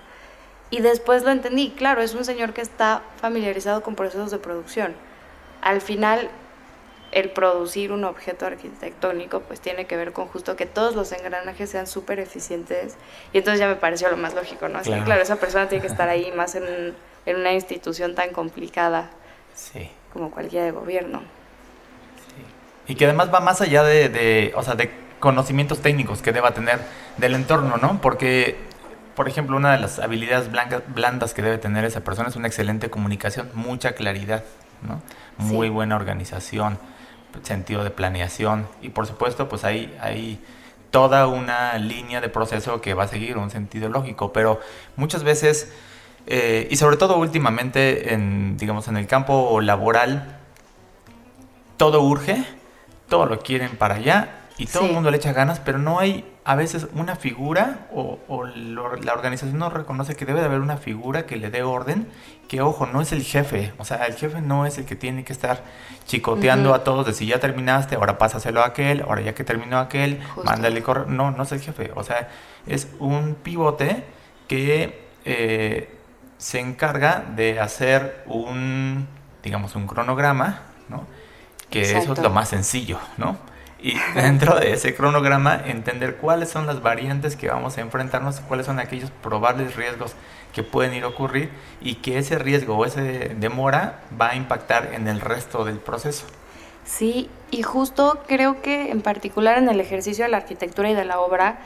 Y 0.74 0.82
después 0.82 1.22
lo 1.22 1.30
entendí, 1.30 1.70
claro, 1.78 2.02
es 2.02 2.16
un 2.16 2.26
señor 2.26 2.54
que 2.54 2.62
está 2.62 3.04
familiarizado 3.22 3.84
con 3.84 3.94
procesos 3.94 4.32
de 4.32 4.40
producción. 4.40 4.96
Al 5.62 5.82
final, 5.82 6.32
el 7.12 7.30
producir 7.30 7.92
un 7.92 8.04
objeto 8.06 8.48
arquitectónico 8.48 9.42
pues 9.42 9.62
tiene 9.62 9.86
que 9.86 9.96
ver 9.96 10.14
con 10.14 10.26
justo 10.30 10.56
que 10.56 10.66
todos 10.66 10.96
los 10.96 11.12
engranajes 11.12 11.70
sean 11.70 11.86
súper 11.86 12.20
eficientes 12.20 12.96
y 13.34 13.38
entonces 13.38 13.60
ya 13.60 13.68
me 13.68 13.76
pareció 13.76 14.10
lo 14.10 14.18
más 14.18 14.34
lógico, 14.34 14.68
¿no? 14.68 14.80
Así 14.80 14.86
que, 14.90 14.94
Claro. 14.96 15.06
claro, 15.06 15.22
esa 15.22 15.36
persona 15.36 15.70
tiene 15.70 15.84
que 15.84 15.92
estar 15.92 16.10
ahí 16.10 16.32
más 16.36 16.56
en, 16.56 16.64
un- 16.64 16.96
en 17.28 17.36
una 17.36 17.54
institución 17.54 18.16
tan 18.16 18.32
complicada 18.32 19.12
Sí. 19.54 19.92
como 20.12 20.32
cualquiera 20.32 20.66
de 20.66 20.72
gobierno. 20.72 21.22
Y 22.88 22.96
que 22.96 23.06
además 23.06 23.32
va 23.32 23.42
más 23.42 23.62
allá 23.62 23.84
de, 23.84 24.10
de, 24.10 24.54
o 24.56 24.64
sea, 24.64 24.74
de 24.74 24.90
conocimientos 25.20 25.82
técnicos 25.84 26.24
que 26.24 26.32
deba 26.32 26.52
tener 26.56 26.80
del 27.18 27.36
entorno, 27.36 27.78
¿no? 27.78 28.02
Porque, 28.02 28.58
por 29.16 29.28
ejemplo, 29.28 29.56
una 29.58 29.72
de 29.74 29.80
las 29.80 30.00
habilidades 30.00 30.52
blancas, 30.52 30.82
blandas 30.88 31.34
que 31.34 31.42
debe 31.42 31.58
tener 31.58 31.86
esa 31.86 32.02
persona 32.04 32.30
es 32.30 32.36
una 32.36 32.48
excelente 32.48 32.90
comunicación, 32.90 33.50
mucha 33.54 33.94
claridad, 33.94 34.44
¿no? 34.82 35.02
Muy 35.38 35.68
Sí. 35.68 35.74
buena 35.74 35.96
organización, 35.96 36.78
sentido 37.44 37.84
de 37.84 37.90
planeación 37.90 38.68
y 38.82 38.90
por 38.90 39.08
supuesto, 39.08 39.50
pues 39.50 39.64
hay, 39.64 39.96
hay 40.02 40.40
toda 40.92 41.26
una 41.28 41.78
línea 41.80 42.22
de 42.22 42.30
proceso 42.30 42.80
que 42.82 42.94
va 42.94 43.04
a 43.04 43.08
seguir 43.08 43.38
un 43.38 43.50
sentido 43.50 43.90
lógico, 43.90 44.32
pero 44.32 44.60
muchas 44.96 45.24
veces, 45.24 45.72
eh, 46.28 46.68
y 46.70 46.76
sobre 46.78 46.98
todo 46.98 47.18
últimamente, 47.18 48.14
en, 48.14 48.58
digamos, 48.58 48.88
en 48.88 48.98
el 48.98 49.08
campo 49.08 49.60
laboral, 49.62 50.38
todo 51.78 52.02
urge, 52.04 52.44
todo 53.10 53.26
lo 53.26 53.40
quieren 53.40 53.76
para 53.78 53.96
allá 53.96 54.30
y 54.58 54.68
todo 54.68 54.84
Sí. 54.84 54.88
el 54.90 54.94
mundo 54.94 55.10
le 55.12 55.18
echa 55.18 55.34
ganas, 55.34 55.60
pero 55.60 55.80
no 55.80 56.00
hay 56.00 56.26
a 56.46 56.56
veces 56.56 56.88
una 56.94 57.16
figura 57.16 57.88
o, 57.94 58.20
o 58.28 58.44
lo- 58.46 58.96
la 58.98 59.14
organización 59.14 59.58
no 59.58 59.70
reconoce 59.70 60.16
que 60.16 60.26
debe 60.26 60.42
de 60.42 60.46
haber 60.48 60.60
una 60.60 60.78
figura 60.78 61.26
que 61.26 61.38
le 61.38 61.50
dé 61.50 61.64
orden, 61.64 62.08
que 62.50 62.62
ojo, 62.62 62.86
no 62.86 63.02
es 63.02 63.12
el 63.14 63.24
jefe, 63.24 63.74
o 63.78 63.86
sea, 63.86 64.06
el 64.06 64.16
jefe 64.16 64.42
no 64.42 64.66
es 64.66 64.78
el 64.78 64.86
que 64.86 64.96
tiene 64.96 65.24
que 65.24 65.32
estar 65.34 65.64
chicoteando 66.06 66.74
a 66.74 66.84
todos 66.84 67.06
de 67.06 67.14
si 67.14 67.26
ya 67.28 67.40
terminaste, 67.40 67.96
ahora 67.96 68.18
pásaselo 68.18 68.62
a 68.62 68.68
aquel, 68.68 69.02
ahora 69.02 69.22
ya 69.22 69.34
que 69.34 69.44
terminó 69.44 69.80
aquel, 69.80 70.22
Justo. 70.36 70.44
mándale 70.50 70.84
correo, 70.84 71.06
no, 71.08 71.32
no 71.32 71.44
es 71.44 71.52
el 71.54 71.62
jefe, 71.62 71.92
o 71.96 72.04
sea, 72.04 72.30
es 72.68 72.90
un 73.00 73.36
pivote 73.36 74.04
que 74.48 75.08
eh, 75.26 75.96
se 76.38 76.60
encarga 76.60 77.24
de 77.36 77.60
hacer 77.62 78.24
un, 78.28 79.08
digamos, 79.42 79.76
un 79.76 79.88
cronograma, 79.88 80.62
¿no? 80.90 81.08
que 81.70 81.82
eso 81.82 82.14
es 82.14 82.20
lo 82.20 82.30
más 82.30 82.50
sencillo, 82.50 83.00
¿no? 83.18 83.38
Y 83.84 83.98
dentro 84.16 84.58
de 84.58 84.72
ese 84.72 84.96
cronograma 84.96 85.62
entender 85.66 86.16
cuáles 86.16 86.50
son 86.50 86.66
las 86.66 86.82
variantes 86.82 87.36
que 87.36 87.50
vamos 87.50 87.78
a 87.78 87.82
enfrentarnos, 87.82 88.40
cuáles 88.40 88.66
son 88.66 88.80
aquellos 88.80 89.12
probables 89.12 89.76
riesgos 89.76 90.16
que 90.54 90.64
pueden 90.64 90.94
ir 90.94 91.04
a 91.04 91.10
ocurrir 91.10 91.52
y 91.82 91.96
que 91.96 92.18
ese 92.18 92.40
riesgo 92.40 92.78
o 92.78 92.86
esa 92.86 93.02
demora 93.02 94.00
va 94.20 94.30
a 94.30 94.36
impactar 94.36 94.94
en 94.94 95.08
el 95.08 95.20
resto 95.20 95.66
del 95.66 95.78
proceso. 95.78 96.26
Sí, 96.86 97.30
y 97.52 97.62
justo 97.64 98.24
creo 98.28 98.62
que 98.62 98.90
en 98.90 99.02
particular 99.02 99.58
en 99.58 99.70
el 99.70 99.80
ejercicio 99.80 100.26
de 100.26 100.32
la 100.32 100.38
arquitectura 100.38 100.90
y 100.90 100.94
de 100.94 101.06
la 101.06 101.20
obra, 101.20 101.58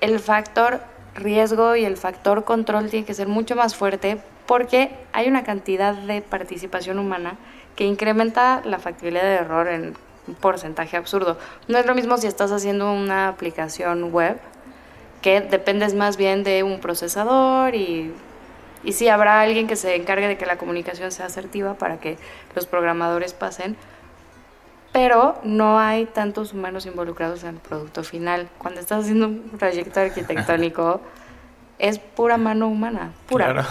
el 0.00 0.20
factor 0.20 0.80
riesgo 1.14 1.76
y 1.76 1.84
el 1.84 1.96
factor 1.96 2.44
control 2.44 2.90
tiene 2.90 3.06
que 3.06 3.14
ser 3.14 3.28
mucho 3.28 3.56
más 3.56 3.74
fuerte 3.74 4.18
porque 4.46 4.90
hay 5.12 5.28
una 5.28 5.44
cantidad 5.44 5.94
de 5.94 6.20
participación 6.20 6.98
humana 6.98 7.38
que 7.76 7.84
incrementa 7.84 8.60
la 8.64 8.78
factibilidad 8.78 9.22
de 9.22 9.34
error 9.34 9.68
en 9.68 9.94
porcentaje 10.40 10.96
absurdo. 10.96 11.38
No 11.68 11.78
es 11.78 11.86
lo 11.86 11.94
mismo 11.94 12.16
si 12.16 12.26
estás 12.26 12.52
haciendo 12.52 12.92
una 12.92 13.28
aplicación 13.28 14.12
web, 14.12 14.38
que 15.22 15.40
dependes 15.40 15.94
más 15.94 16.16
bien 16.16 16.44
de 16.44 16.62
un 16.62 16.80
procesador 16.80 17.74
y, 17.74 18.12
y 18.82 18.92
sí 18.92 19.08
habrá 19.08 19.40
alguien 19.40 19.66
que 19.66 19.76
se 19.76 19.94
encargue 19.96 20.28
de 20.28 20.36
que 20.36 20.46
la 20.46 20.58
comunicación 20.58 21.10
sea 21.12 21.26
asertiva 21.26 21.74
para 21.74 21.98
que 21.98 22.18
los 22.54 22.66
programadores 22.66 23.32
pasen, 23.32 23.76
pero 24.92 25.40
no 25.42 25.78
hay 25.78 26.06
tantos 26.06 26.52
humanos 26.52 26.86
involucrados 26.86 27.42
en 27.42 27.50
el 27.50 27.56
producto 27.56 28.04
final. 28.04 28.48
Cuando 28.58 28.80
estás 28.80 29.02
haciendo 29.02 29.26
un 29.26 29.50
proyecto 29.58 30.00
arquitectónico, 30.00 31.00
es 31.78 31.98
pura 31.98 32.36
mano 32.36 32.68
humana, 32.68 33.12
pura. 33.26 33.52
Claro. 33.52 33.68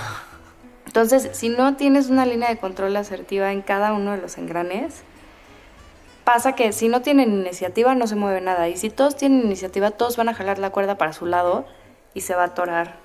Entonces, 0.86 1.30
si 1.34 1.50
no 1.50 1.76
tienes 1.76 2.10
una 2.10 2.26
línea 2.26 2.50
de 2.50 2.58
control 2.58 2.96
asertiva 2.98 3.52
en 3.52 3.62
cada 3.62 3.94
uno 3.94 4.12
de 4.12 4.18
los 4.18 4.38
engranes, 4.38 5.04
pasa 6.24 6.54
que 6.54 6.72
si 6.74 6.88
no 6.88 7.02
tienen 7.02 7.32
iniciativa 7.34 7.96
no 7.96 8.08
se 8.08 8.16
mueve 8.16 8.42
nada. 8.42 8.70
Y 8.70 8.78
si 8.78 8.90
todos 8.90 9.16
tienen 9.16 9.42
iniciativa, 9.42 9.92
todos 9.92 10.18
van 10.18 10.30
a 10.30 10.34
jalar 10.34 10.60
la 10.60 10.72
cuerda 10.72 10.98
para 10.98 11.14
su 11.14 11.26
lado 11.26 11.66
y 12.14 12.22
se 12.22 12.36
va 12.36 12.44
a 12.44 12.48
atorar 12.48 12.96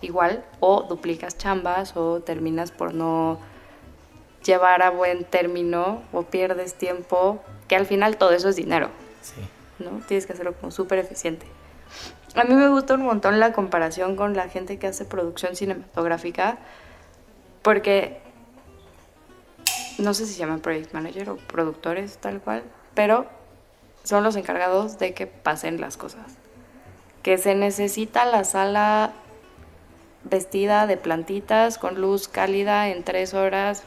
igual. 0.00 0.44
O 0.60 0.82
duplicas 0.82 1.38
chambas 1.38 1.96
o 1.96 2.20
terminas 2.20 2.70
por 2.70 2.94
no 2.94 3.38
llevar 4.44 4.82
a 4.82 4.90
buen 4.90 5.24
término 5.24 6.02
o 6.12 6.22
pierdes 6.22 6.74
tiempo, 6.74 7.40
que 7.66 7.76
al 7.76 7.86
final 7.86 8.16
todo 8.16 8.30
eso 8.30 8.48
es 8.48 8.56
dinero. 8.56 8.90
Sí. 9.22 9.40
¿no? 9.78 10.00
Tienes 10.06 10.26
que 10.26 10.32
hacerlo 10.32 10.54
como 10.54 10.70
súper 10.70 10.98
eficiente. 10.98 11.46
A 12.34 12.44
mí 12.44 12.54
me 12.54 12.68
gusta 12.68 12.94
un 12.94 13.02
montón 13.02 13.40
la 13.40 13.52
comparación 13.52 14.16
con 14.16 14.36
la 14.36 14.48
gente 14.48 14.78
que 14.78 14.86
hace 14.86 15.04
producción 15.04 15.56
cinematográfica, 15.56 16.58
porque 17.62 18.20
no 19.98 20.14
sé 20.14 20.26
si 20.26 20.34
se 20.34 20.38
llaman 20.40 20.60
project 20.60 20.92
manager 20.92 21.30
o 21.30 21.36
productores 21.36 22.18
tal 22.18 22.40
cual, 22.40 22.62
pero 22.94 23.26
son 24.04 24.22
los 24.22 24.36
encargados 24.36 24.98
de 24.98 25.14
que 25.14 25.26
pasen 25.26 25.80
las 25.80 25.96
cosas. 25.96 26.36
Que 27.22 27.38
se 27.38 27.54
necesita 27.54 28.24
la 28.24 28.44
sala 28.44 29.12
vestida 30.24 30.86
de 30.86 30.96
plantitas 30.96 31.78
con 31.78 32.00
luz 32.00 32.28
cálida 32.28 32.88
en 32.88 33.04
tres 33.04 33.34
horas 33.34 33.82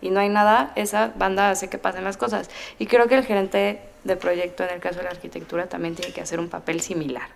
y 0.00 0.10
no 0.10 0.20
hay 0.20 0.28
nada, 0.28 0.72
esa 0.76 1.12
banda 1.16 1.50
hace 1.50 1.68
que 1.68 1.78
pasen 1.78 2.04
las 2.04 2.16
cosas. 2.16 2.50
Y 2.78 2.86
creo 2.86 3.08
que 3.08 3.16
el 3.16 3.24
gerente 3.24 3.80
de 4.04 4.16
proyecto, 4.16 4.64
en 4.64 4.70
el 4.70 4.80
caso 4.80 4.98
de 4.98 5.04
la 5.04 5.10
arquitectura, 5.10 5.66
también 5.66 5.94
tiene 5.94 6.12
que 6.12 6.20
hacer 6.20 6.38
un 6.38 6.48
papel 6.48 6.80
similar. 6.80 7.28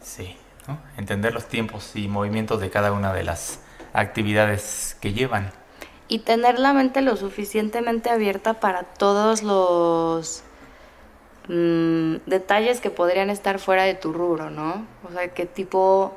Sí, 0.00 0.36
¿no? 0.66 0.78
entender 0.96 1.32
los 1.32 1.46
tiempos 1.46 1.94
y 1.94 2.08
movimientos 2.08 2.60
de 2.60 2.70
cada 2.70 2.92
una 2.92 3.12
de 3.12 3.24
las 3.24 3.60
actividades 3.92 4.96
que 5.00 5.12
llevan. 5.12 5.52
Y 6.08 6.20
tener 6.20 6.58
la 6.58 6.72
mente 6.72 7.00
lo 7.00 7.16
suficientemente 7.16 8.10
abierta 8.10 8.60
para 8.60 8.82
todos 8.82 9.42
los 9.42 10.42
mm, 11.48 12.16
detalles 12.26 12.80
que 12.80 12.90
podrían 12.90 13.30
estar 13.30 13.58
fuera 13.58 13.84
de 13.84 13.94
tu 13.94 14.12
rubro, 14.12 14.50
¿no? 14.50 14.86
O 15.08 15.12
sea, 15.12 15.28
qué 15.28 15.46
tipo 15.46 16.14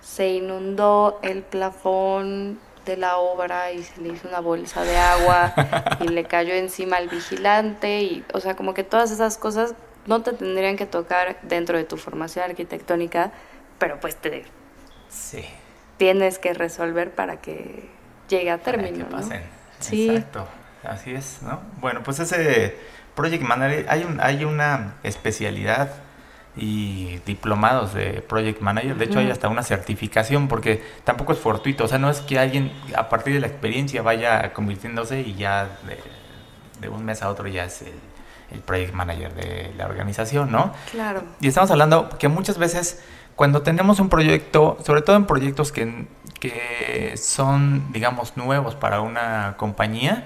se 0.00 0.28
inundó 0.28 1.18
el 1.22 1.42
plafón 1.42 2.58
de 2.84 2.96
la 2.96 3.16
obra 3.16 3.72
y 3.72 3.82
se 3.82 4.00
le 4.00 4.10
hizo 4.10 4.28
una 4.28 4.40
bolsa 4.40 4.82
de 4.82 4.96
agua 4.96 5.54
y 6.00 6.08
le 6.08 6.24
cayó 6.24 6.54
encima 6.54 6.98
al 6.98 7.08
vigilante 7.08 8.02
y 8.02 8.24
o 8.32 8.40
sea 8.40 8.56
como 8.56 8.74
que 8.74 8.84
todas 8.84 9.10
esas 9.10 9.38
cosas 9.38 9.74
no 10.06 10.22
te 10.22 10.32
tendrían 10.32 10.76
que 10.76 10.84
tocar 10.84 11.38
dentro 11.42 11.78
de 11.78 11.84
tu 11.84 11.96
formación 11.96 12.44
arquitectónica 12.44 13.32
pero 13.78 13.98
pues 14.00 14.16
te 14.16 14.44
Sí. 15.08 15.44
Tienes 15.96 16.38
que 16.38 16.54
resolver 16.54 17.12
para 17.12 17.40
que 17.40 17.88
llegue 18.28 18.50
a 18.50 18.58
para 18.58 18.78
término 18.78 19.06
¿no? 19.10 19.22
Sí. 19.80 20.10
Exacto. 20.10 20.46
Así 20.82 21.14
es, 21.14 21.40
¿no? 21.42 21.60
Bueno, 21.80 22.02
pues 22.02 22.18
ese 22.18 22.76
Project 23.14 23.42
Manager, 23.42 23.86
hay, 23.88 24.04
un, 24.04 24.20
hay 24.20 24.44
una 24.44 24.94
especialidad 25.02 25.90
y 26.56 27.20
diplomados 27.26 27.94
de 27.94 28.22
Project 28.22 28.60
Manager. 28.60 28.96
De 28.96 29.06
hecho, 29.06 29.18
hay 29.18 29.30
hasta 29.30 29.48
una 29.48 29.62
certificación 29.62 30.46
porque 30.46 30.82
tampoco 31.04 31.32
es 31.32 31.38
fortuito. 31.38 31.84
O 31.84 31.88
sea, 31.88 31.98
no 31.98 32.10
es 32.10 32.20
que 32.20 32.38
alguien 32.38 32.72
a 32.94 33.08
partir 33.08 33.34
de 33.34 33.40
la 33.40 33.46
experiencia 33.46 34.02
vaya 34.02 34.52
convirtiéndose 34.52 35.20
y 35.20 35.34
ya 35.34 35.64
de, 35.86 35.98
de 36.80 36.88
un 36.88 37.04
mes 37.04 37.22
a 37.22 37.30
otro 37.30 37.48
ya 37.48 37.64
es 37.64 37.82
el, 37.82 37.94
el 38.52 38.60
Project 38.60 38.92
Manager 38.94 39.34
de 39.34 39.72
la 39.76 39.86
organización, 39.86 40.50
¿no? 40.52 40.72
claro 40.90 41.22
Y 41.40 41.48
estamos 41.48 41.70
hablando 41.70 42.08
que 42.18 42.28
muchas 42.28 42.58
veces 42.58 43.02
cuando 43.36 43.62
tenemos 43.62 44.00
un 44.00 44.08
proyecto, 44.08 44.78
sobre 44.84 45.02
todo 45.02 45.16
en 45.16 45.26
proyectos 45.26 45.72
que, 45.72 46.06
que 46.40 47.14
son, 47.16 47.92
digamos, 47.92 48.36
nuevos 48.36 48.74
para 48.74 49.00
una 49.00 49.54
compañía, 49.56 50.24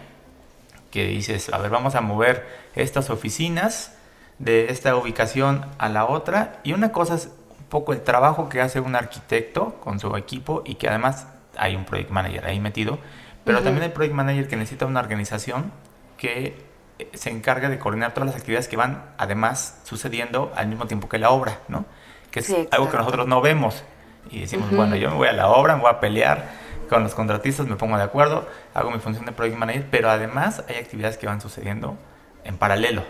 que 0.91 1.07
dices, 1.07 1.53
a 1.53 1.59
ver, 1.59 1.71
vamos 1.71 1.95
a 1.95 2.00
mover 2.00 2.47
estas 2.75 3.11
oficinas 3.11 3.95
de 4.38 4.71
esta 4.71 4.95
ubicación 4.97 5.67
a 5.79 5.88
la 5.88 6.07
otra. 6.07 6.61
Y 6.62 6.73
una 6.73 6.93
cosa 6.93 7.15
es 7.15 7.31
un 7.59 7.67
poco 7.69 7.93
el 7.93 8.03
trabajo 8.03 8.49
que 8.49 8.61
hace 8.61 8.81
un 8.81 8.95
arquitecto 8.95 9.75
con 9.81 10.00
su 10.00 10.15
equipo 10.17 10.62
y 10.65 10.77
que 10.77 10.88
además 10.88 11.27
hay 11.57 11.77
un 11.77 11.85
project 11.85 12.11
manager 12.11 12.47
ahí 12.47 12.61
metido. 12.61 12.99
Pero 13.45 13.59
Ujú. 13.59 13.65
también 13.65 13.85
hay 13.85 13.91
project 13.91 14.15
manager 14.15 14.49
que 14.49 14.57
necesita 14.57 14.87
una 14.87 15.00
organización 15.00 15.73
que 16.17 16.57
eh, 16.99 17.11
se 17.15 17.31
encarga 17.31 17.69
de 17.69 17.79
coordinar 17.79 18.12
todas 18.12 18.27
las 18.27 18.37
actividades 18.37 18.69
que 18.69 18.77
van 18.77 19.05
además 19.19 19.81
sucediendo 19.85 20.53
al 20.57 20.69
mismo 20.69 20.87
tiempo 20.87 21.09
que 21.09 21.19
la 21.19 21.31
obra, 21.31 21.61
¿no? 21.69 21.85
Que 22.31 22.41
es 22.41 22.47
Sí, 22.47 22.69
algo 22.71 22.91
que 22.91 22.97
nosotros 22.97 23.27
no 23.27 23.41
vemos. 23.41 23.83
Y 24.31 24.41
decimos, 24.41 24.67
Ujú. 24.69 24.77
bueno, 24.77 24.97
yo 24.97 25.11
me 25.11 25.17
voy 25.17 25.29
a 25.29 25.33
la 25.33 25.49
obra, 25.49 25.77
me 25.77 25.83
voy 25.83 25.91
a 25.91 26.01
pelear 26.01 26.45
con 26.89 27.03
los 27.03 27.15
contratistas, 27.15 27.67
me 27.67 27.77
pongo 27.77 27.97
de 27.97 28.03
acuerdo, 28.03 28.49
hago 28.75 28.91
mi 28.91 28.99
función 28.99 29.25
de 29.27 29.33
project 29.33 29.57
manager, 29.59 29.87
pero 29.91 30.11
además 30.11 30.63
hay 30.69 30.77
actividades 30.77 31.17
que 31.19 31.27
van 31.27 31.41
sucediendo 31.41 31.97
en 32.45 32.57
paralelo. 32.57 33.05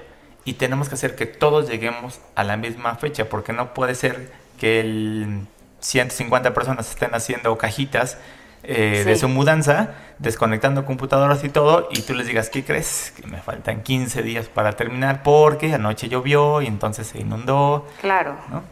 Y 0.45 0.55
tenemos 0.55 0.89
que 0.89 0.95
hacer 0.95 1.15
que 1.17 1.27
todos 1.27 1.69
lleguemos 1.69 2.21
a 2.35 2.45
la 2.45 2.57
misma 2.57 2.95
fecha, 2.97 3.29
porque 3.29 3.53
no 3.53 3.75
puede 3.75 3.95
ser 3.95 4.31
que 4.59 4.81
el 4.81 5.47
150 5.81 6.55
personas 6.55 6.91
estén 6.91 7.15
haciendo 7.15 7.57
cajitas 7.59 8.19
eh, 8.65 9.05
de 9.07 9.15
Sí. 9.15 9.21
su 9.21 9.29
mudanza, 9.29 9.91
desconectando 10.19 10.85
computadoras 10.85 11.45
y 11.45 11.49
todo, 11.49 11.89
y 11.93 12.03
tú 12.03 12.15
les 12.15 12.27
digas, 12.27 12.51
¿qué 12.51 12.65
crees? 12.65 13.13
Que 13.17 13.25
me 13.29 13.39
faltan 13.41 13.83
15 13.85 14.23
días 14.23 14.49
para 14.49 14.73
terminar 14.73 15.23
porque 15.23 15.73
anoche 15.75 16.09
llovió 16.09 16.61
y 16.61 16.67
entonces 16.67 17.07
se 17.07 17.21
inundó, 17.21 17.87
claro 18.01 18.35
¿no? 18.51 18.63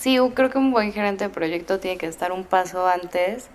Sí, 0.00 0.14
yo 0.14 0.32
creo 0.32 0.48
que 0.48 0.56
un 0.56 0.72
buen 0.72 0.94
gerente 0.94 1.24
de 1.24 1.30
proyecto 1.30 1.78
tiene 1.78 1.98
que 1.98 2.06
estar 2.06 2.32
un 2.32 2.44
paso 2.44 2.86
antes 2.88 3.48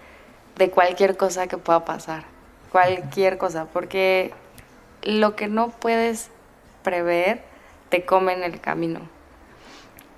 de 0.56 0.70
cualquier 0.70 1.18
cosa 1.18 1.48
que 1.48 1.58
pueda 1.58 1.86
pasar. 1.86 2.24
cualquier 2.72 3.40
cosa, 3.40 3.66
porque 3.66 4.32
lo 5.02 5.36
que 5.36 5.48
no 5.48 5.70
puedes 5.70 6.30
prever 6.84 7.42
te 7.90 8.06
come 8.06 8.34
en 8.34 8.44
el 8.44 8.62
camino. 8.62 9.00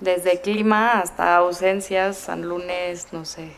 Desde 0.00 0.42
clima 0.42 1.00
hasta 1.00 1.36
ausencias, 1.36 2.18
San 2.18 2.42
Lunes, 2.42 3.06
no 3.12 3.24
sé, 3.24 3.52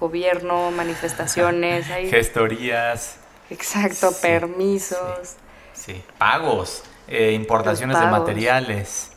gobierno, 0.00 0.72
manifestaciones. 0.72 1.86
Gestorías. 2.10 3.18
Exacto, 3.48 4.10
permisos. 4.20 5.36
Sí, 5.72 6.02
pagos, 6.18 6.82
eh, 7.06 7.30
importaciones 7.32 8.00
de 8.00 8.06
materiales, 8.06 9.12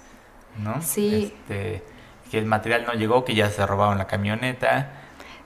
¿no? 0.60 0.84
Sí. 0.84 1.34
Este, 1.48 1.94
que 2.36 2.39
el 2.39 2.46
material 2.48 2.84
no 2.86 2.94
llegó, 2.96 3.24
que 3.24 3.34
ya 3.34 3.50
se 3.50 3.65
robaron 3.65 3.98
la 3.98 4.08
camioneta. 4.08 4.89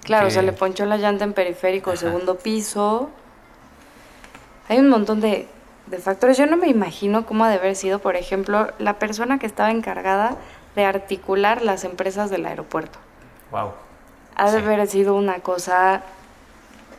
Claro, 0.01 0.31
se 0.31 0.41
le 0.41 0.53
ponchó 0.53 0.87
la 0.87 0.97
llanta 0.97 1.23
en 1.23 1.33
periférico, 1.33 1.95
segundo 1.95 2.39
piso. 2.39 3.11
Hay 4.67 4.79
un 4.79 4.89
montón 4.89 5.21
de, 5.21 5.47
de 5.85 5.97
factores. 5.99 6.35
Yo 6.35 6.47
no 6.47 6.57
me 6.57 6.67
imagino 6.67 7.27
cómo 7.27 7.43
ha 7.43 7.49
de 7.49 7.57
haber 7.57 7.75
sido, 7.75 7.99
por 7.99 8.15
ejemplo, 8.15 8.71
la 8.79 8.97
persona 8.97 9.37
que 9.37 9.45
estaba 9.45 9.69
encargada 9.69 10.35
de 10.75 10.83
articular 10.83 11.61
las 11.61 11.83
empresas 11.83 12.31
del 12.31 12.47
aeropuerto. 12.47 12.97
Wow. 13.51 13.73
Ha 14.35 14.49
de 14.49 14.57
haber 14.57 14.87
sido 14.87 15.13
una 15.13 15.41
cosa, 15.41 16.01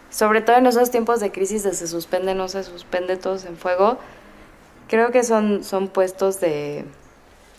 sobre 0.08 0.40
todo 0.40 0.54
en 0.54 0.68
esos 0.68 0.92
tiempos 0.92 1.18
de 1.18 1.32
crisis 1.32 1.64
de 1.64 1.74
se 1.74 1.88
suspende, 1.88 2.36
no 2.36 2.46
se 2.46 2.62
suspende, 2.62 3.16
todos 3.16 3.44
en 3.44 3.56
fuego. 3.56 3.98
Creo 4.86 5.10
que 5.10 5.24
son, 5.24 5.64
son 5.64 5.88
puestos 5.88 6.38
de, 6.38 6.84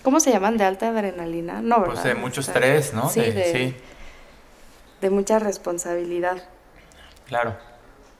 ¿cómo 0.03 0.19
se 0.19 0.31
llaman? 0.31 0.57
De 0.57 0.63
alta 0.63 0.89
adrenalina, 0.89 1.61
no, 1.61 1.83
Pues 1.83 2.03
de 2.03 2.15
mucho 2.15 2.41
estrés, 2.41 2.93
¿no? 2.93 3.09
Sí, 3.09 3.21
de, 3.21 3.75
de 5.01 5.09
mucha 5.09 5.39
responsabilidad. 5.39 6.43
Claro. 7.27 7.55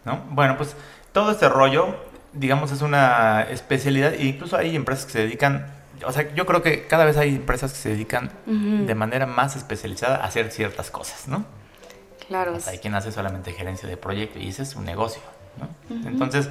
¿No? 0.05 0.23
Bueno, 0.29 0.57
pues 0.57 0.75
todo 1.11 1.31
este 1.31 1.50
rollo, 1.50 1.95
digamos, 2.33 2.71
es 2.71 2.81
una 2.81 3.43
especialidad 3.43 4.13
e 4.13 4.25
incluso 4.25 4.57
hay 4.57 4.75
empresas 4.75 5.05
que 5.05 5.11
se 5.11 5.19
dedican, 5.19 5.67
o 6.05 6.11
sea, 6.11 6.33
yo 6.33 6.45
creo 6.45 6.61
que 6.61 6.88
cada 6.88 7.05
vez 7.05 7.17
hay 7.17 7.35
empresas 7.35 7.73
que 7.73 7.77
se 7.77 7.89
dedican 7.89 8.31
de 8.45 8.95
manera 8.95 9.25
más 9.25 9.55
especializada 9.55 10.17
a 10.17 10.25
hacer 10.25 10.51
ciertas 10.51 10.89
cosas, 10.91 11.27
¿no? 11.27 11.45
Claro. 12.27 12.57
hay 12.65 12.77
quien 12.77 12.95
hace 12.95 13.11
solamente 13.11 13.51
gerencia 13.51 13.89
de 13.89 13.97
proyecto 13.97 14.39
y 14.39 14.47
ese 14.47 14.63
es 14.63 14.77
un 14.77 14.85
negocio, 14.85 15.21
¿no? 15.59 16.07
Entonces, 16.07 16.50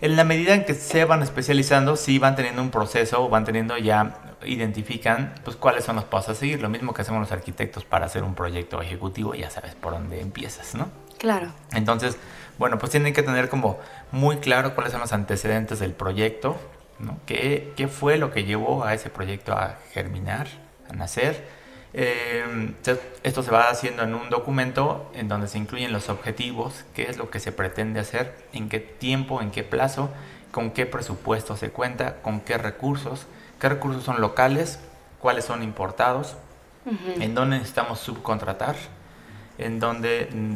en 0.00 0.16
la 0.16 0.24
medida 0.24 0.54
en 0.54 0.64
que 0.64 0.74
se 0.74 1.04
van 1.04 1.22
especializando, 1.22 1.96
sí 1.96 2.18
van 2.18 2.34
teniendo 2.34 2.62
un 2.62 2.70
proceso, 2.70 3.28
van 3.28 3.44
teniendo 3.44 3.76
ya, 3.76 4.35
identifican 4.46 5.34
pues 5.44 5.56
cuáles 5.56 5.84
son 5.84 5.96
los 5.96 6.04
pasos 6.04 6.36
a 6.36 6.40
seguir. 6.40 6.62
Lo 6.62 6.68
mismo 6.68 6.94
que 6.94 7.02
hacemos 7.02 7.20
los 7.20 7.32
arquitectos 7.32 7.84
para 7.84 8.06
hacer 8.06 8.22
un 8.22 8.34
proyecto 8.34 8.80
ejecutivo, 8.80 9.34
ya 9.34 9.50
sabes 9.50 9.74
por 9.74 9.92
dónde 9.92 10.20
empiezas, 10.20 10.74
¿no? 10.74 10.88
Claro. 11.18 11.52
Entonces, 11.72 12.16
bueno, 12.58 12.78
pues 12.78 12.90
tienen 12.90 13.12
que 13.12 13.22
tener 13.22 13.48
como 13.48 13.78
muy 14.12 14.36
claro 14.38 14.74
cuáles 14.74 14.92
son 14.92 15.00
los 15.00 15.12
antecedentes 15.12 15.78
del 15.78 15.92
proyecto, 15.92 16.56
¿no? 16.98 17.18
¿Qué, 17.26 17.72
qué 17.76 17.88
fue 17.88 18.16
lo 18.18 18.32
que 18.32 18.44
llevó 18.44 18.84
a 18.84 18.94
ese 18.94 19.10
proyecto 19.10 19.52
a 19.52 19.78
germinar, 19.92 20.48
a 20.90 20.94
nacer? 20.94 21.44
Eh, 21.98 22.74
esto 23.22 23.42
se 23.42 23.50
va 23.50 23.70
haciendo 23.70 24.02
en 24.02 24.14
un 24.14 24.28
documento 24.28 25.10
en 25.14 25.28
donde 25.28 25.48
se 25.48 25.56
incluyen 25.56 25.94
los 25.94 26.10
objetivos, 26.10 26.84
qué 26.94 27.04
es 27.04 27.16
lo 27.16 27.30
que 27.30 27.40
se 27.40 27.52
pretende 27.52 28.00
hacer, 28.00 28.36
en 28.52 28.68
qué 28.68 28.80
tiempo, 28.80 29.40
en 29.40 29.50
qué 29.50 29.62
plazo, 29.62 30.10
con 30.50 30.72
qué 30.72 30.84
presupuesto 30.84 31.56
se 31.56 31.70
cuenta, 31.70 32.20
con 32.20 32.40
qué 32.40 32.58
recursos, 32.58 33.26
qué 33.60 33.68
recursos 33.68 34.04
son 34.04 34.20
locales, 34.20 34.78
cuáles 35.20 35.44
son 35.44 35.62
importados, 35.62 36.36
en 37.18 37.34
dónde 37.34 37.56
necesitamos 37.56 37.98
subcontratar, 37.98 38.76
en 39.58 39.80
dónde 39.80 40.28
mm, 40.32 40.54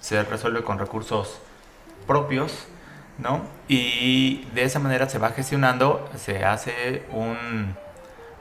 se 0.00 0.22
resuelve 0.24 0.62
con 0.62 0.78
recursos 0.78 1.38
propios, 2.06 2.66
¿no? 3.16 3.40
Y 3.66 4.44
de 4.52 4.64
esa 4.64 4.78
manera 4.78 5.08
se 5.08 5.18
va 5.18 5.30
gestionando, 5.30 6.06
se 6.16 6.44
hace 6.44 7.06
un 7.12 7.74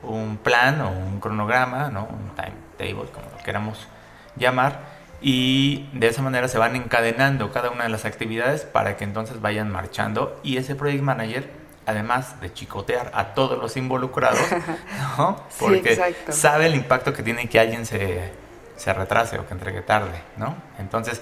un 0.03 0.37
plan 0.37 0.81
o 0.81 0.91
un 0.91 1.19
cronograma, 1.19 1.89
¿no? 1.89 2.05
un 2.05 2.29
timetable, 2.35 3.11
como 3.11 3.29
lo 3.35 3.43
queramos 3.43 3.87
llamar, 4.35 4.79
y 5.21 5.89
de 5.93 6.07
esa 6.07 6.21
manera 6.21 6.47
se 6.47 6.57
van 6.57 6.75
encadenando 6.75 7.51
cada 7.51 7.71
una 7.71 7.83
de 7.83 7.89
las 7.89 8.05
actividades 8.05 8.63
para 8.63 8.95
que 8.95 9.03
entonces 9.03 9.41
vayan 9.41 9.69
marchando 9.69 10.39
y 10.43 10.57
ese 10.57 10.75
project 10.75 11.03
manager, 11.03 11.49
además 11.89 12.39
de 12.41 12.53
chicotear 12.53 13.11
a 13.13 13.33
todos 13.33 13.57
los 13.59 13.77
involucrados, 13.77 14.39
¿no? 15.17 15.43
porque 15.59 16.13
sabe 16.29 16.67
el 16.67 16.75
impacto 16.75 17.13
que 17.13 17.23
tiene 17.23 17.47
que 17.47 17.59
alguien 17.59 17.85
se, 17.85 18.31
se 18.75 18.93
retrase 18.93 19.39
o 19.39 19.47
que 19.47 19.53
entregue 19.53 19.81
tarde, 19.81 20.21
¿no? 20.37 20.55
Entonces 20.79 21.21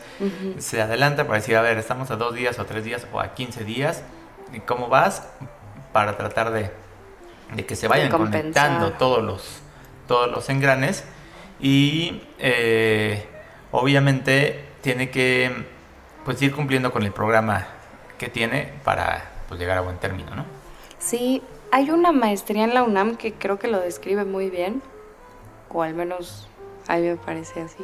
se 0.59 0.81
adelanta 0.81 1.25
para 1.25 1.39
decir, 1.39 1.55
a 1.55 1.61
ver, 1.61 1.77
estamos 1.77 2.11
a 2.11 2.15
dos 2.15 2.35
días 2.35 2.59
o 2.59 2.65
tres 2.65 2.83
días 2.83 3.07
o 3.11 3.19
a 3.19 3.33
15 3.33 3.63
días, 3.63 4.03
¿y 4.53 4.59
cómo 4.59 4.87
vas? 4.87 5.23
Para 5.91 6.17
tratar 6.17 6.51
de 6.51 6.71
de 7.53 7.65
que 7.65 7.75
se 7.75 7.87
vayan 7.87 8.09
conectando 8.09 8.91
todos 8.93 9.23
los, 9.23 9.61
todos 10.07 10.29
los 10.29 10.49
engranes 10.49 11.05
y 11.59 12.23
eh, 12.39 13.25
obviamente 13.71 14.65
tiene 14.81 15.09
que 15.09 15.51
pues 16.25 16.41
ir 16.41 16.53
cumpliendo 16.53 16.91
con 16.91 17.03
el 17.03 17.11
programa 17.11 17.67
que 18.17 18.27
tiene 18.27 18.73
para 18.83 19.29
pues, 19.47 19.59
llegar 19.59 19.77
a 19.77 19.81
buen 19.81 19.97
término, 19.97 20.35
¿no? 20.35 20.56
Sí, 20.99 21.41
hay 21.71 21.91
una 21.91 22.11
maestría 22.11 22.63
en 22.63 22.73
la 22.73 22.83
UNAM 22.83 23.17
que 23.17 23.33
creo 23.33 23.59
que 23.59 23.67
lo 23.67 23.79
describe 23.79 24.25
muy 24.25 24.49
bien, 24.49 24.81
o 25.69 25.83
al 25.83 25.93
menos 25.93 26.47
a 26.87 26.97
mí 26.97 27.03
me 27.03 27.15
parece 27.17 27.61
así, 27.61 27.83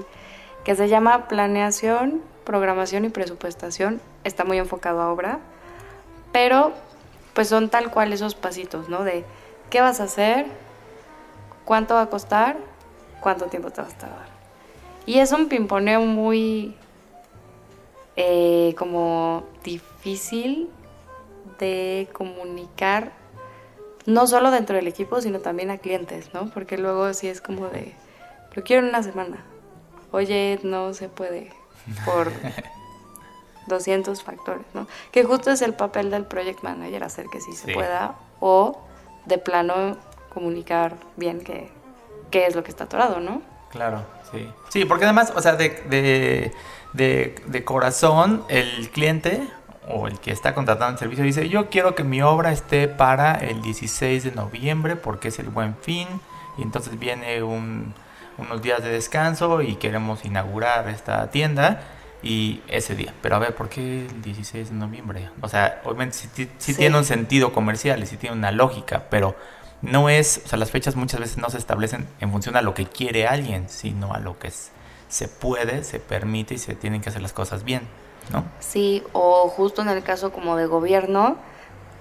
que 0.63 0.75
se 0.75 0.87
llama 0.87 1.27
Planeación, 1.27 2.21
Programación 2.43 3.05
y 3.05 3.09
Presupuestación. 3.09 4.01
Está 4.23 4.45
muy 4.45 4.57
enfocado 4.57 5.01
a 5.01 5.11
obra, 5.11 5.39
pero 6.31 6.73
pues 7.33 7.49
son 7.49 7.69
tal 7.69 7.91
cual 7.91 8.13
esos 8.13 8.35
pasitos, 8.35 8.89
¿no? 8.89 9.03
De 9.03 9.25
¿Qué 9.69 9.81
vas 9.81 9.99
a 9.99 10.03
hacer? 10.03 10.45
¿Cuánto 11.65 11.95
va 11.95 12.03
a 12.03 12.09
costar? 12.09 12.57
¿Cuánto 13.21 13.45
tiempo 13.45 13.71
te 13.71 13.81
vas 13.81 13.93
a 13.95 13.97
tardar? 13.97 14.27
Y 15.07 15.17
es 15.17 15.31
un 15.31 15.49
pimponeo 15.49 16.01
muy 16.01 16.75
eh, 18.15 18.75
como 18.77 19.45
difícil 19.63 20.69
de 21.63 22.09
comunicar, 22.11 23.13
no 24.05 24.27
solo 24.27 24.51
dentro 24.51 24.75
del 24.75 24.87
equipo, 24.87 25.21
sino 25.21 25.39
también 25.39 25.71
a 25.71 25.77
clientes, 25.77 26.33
¿no? 26.33 26.49
Porque 26.49 26.77
luego 26.77 27.13
sí 27.13 27.29
es 27.29 27.39
como 27.39 27.67
de, 27.67 27.95
lo 28.53 28.63
quiero 28.63 28.83
en 28.83 28.89
una 28.89 29.01
semana. 29.01 29.37
Oye, 30.11 30.59
no 30.63 30.93
se 30.93 31.07
puede 31.07 31.51
por 32.05 32.31
200 33.67 34.21
factores, 34.21 34.65
¿no? 34.73 34.87
Que 35.11 35.23
justo 35.23 35.51
es 35.51 35.61
el 35.61 35.73
papel 35.73 36.11
del 36.11 36.25
project 36.25 36.63
manager, 36.63 37.03
hacer 37.03 37.27
que 37.27 37.39
sí 37.39 37.53
se 37.53 37.73
pueda 37.73 38.15
o 38.41 38.81
de 39.25 39.37
plano 39.37 39.97
comunicar 40.33 40.97
bien 41.15 41.39
qué, 41.39 41.71
qué 42.29 42.45
es 42.45 42.55
lo 42.55 42.63
que 42.63 42.71
está 42.71 42.83
atorado, 42.83 43.21
¿no? 43.21 43.41
Claro, 43.71 44.05
sí. 44.31 44.49
Sí, 44.69 44.85
porque 44.85 45.05
además, 45.05 45.31
o 45.35 45.41
sea, 45.41 45.55
de, 45.55 46.51
de, 46.93 47.35
de, 47.47 47.63
corazón, 47.63 48.43
el 48.49 48.89
cliente 48.91 49.47
o 49.87 50.07
el 50.07 50.19
que 50.19 50.31
está 50.31 50.53
contratando 50.53 50.93
el 50.93 50.99
servicio 50.99 51.23
dice, 51.23 51.49
yo 51.49 51.69
quiero 51.69 51.95
que 51.95 52.03
mi 52.03 52.21
obra 52.21 52.51
esté 52.51 52.87
para 52.87 53.35
el 53.35 53.61
16 53.61 54.23
de 54.23 54.31
noviembre 54.31 54.95
porque 54.95 55.27
es 55.27 55.39
el 55.39 55.49
buen 55.49 55.75
fin 55.77 56.07
y 56.57 56.61
entonces 56.61 56.97
viene 56.97 57.43
un, 57.43 57.93
unos 58.37 58.61
días 58.61 58.83
de 58.83 58.89
descanso 58.89 59.61
y 59.61 59.75
queremos 59.75 60.23
inaugurar 60.25 60.87
esta 60.89 61.29
tienda 61.31 61.81
y 62.21 62.61
ese 62.67 62.95
día. 62.95 63.13
Pero 63.21 63.35
a 63.35 63.39
ver, 63.39 63.55
¿por 63.55 63.69
qué 63.69 64.05
el 64.05 64.21
16 64.21 64.69
de 64.69 64.75
noviembre? 64.75 65.29
O 65.41 65.49
sea, 65.49 65.81
obviamente 65.83 66.17
sí, 66.57 66.73
tiene 66.73 66.97
un 66.97 67.05
sentido 67.05 67.51
comercial 67.51 68.01
y 68.01 68.05
sí 68.05 68.17
tiene 68.17 68.35
una 68.35 68.51
lógica, 68.51 69.05
pero 69.09 69.35
no 69.81 70.07
es, 70.07 70.41
o 70.45 70.47
sea, 70.47 70.57
las 70.57 70.71
fechas 70.71 70.95
muchas 70.95 71.19
veces 71.19 71.37
no 71.37 71.49
se 71.49 71.57
establecen 71.57 72.07
en 72.21 72.31
función 72.31 72.55
a 72.55 72.61
lo 72.61 72.73
que 72.73 72.85
quiere 72.85 73.27
alguien, 73.27 73.67
sino 73.67 74.13
a 74.13 74.19
lo 74.19 74.39
que 74.39 74.51
se 75.09 75.27
puede, 75.27 75.83
se 75.83 75.99
permite 75.99 76.53
y 76.53 76.57
se 76.57 76.73
tienen 76.73 77.01
que 77.01 77.09
hacer 77.09 77.21
las 77.21 77.33
cosas 77.33 77.63
bien, 77.65 77.81
¿no? 78.31 78.45
Sí, 78.59 79.03
o 79.13 79.47
justo 79.49 79.81
en 79.81 79.89
el 79.89 80.03
caso 80.03 80.31
como 80.31 80.55
de 80.55 80.65
gobierno, 80.65 81.37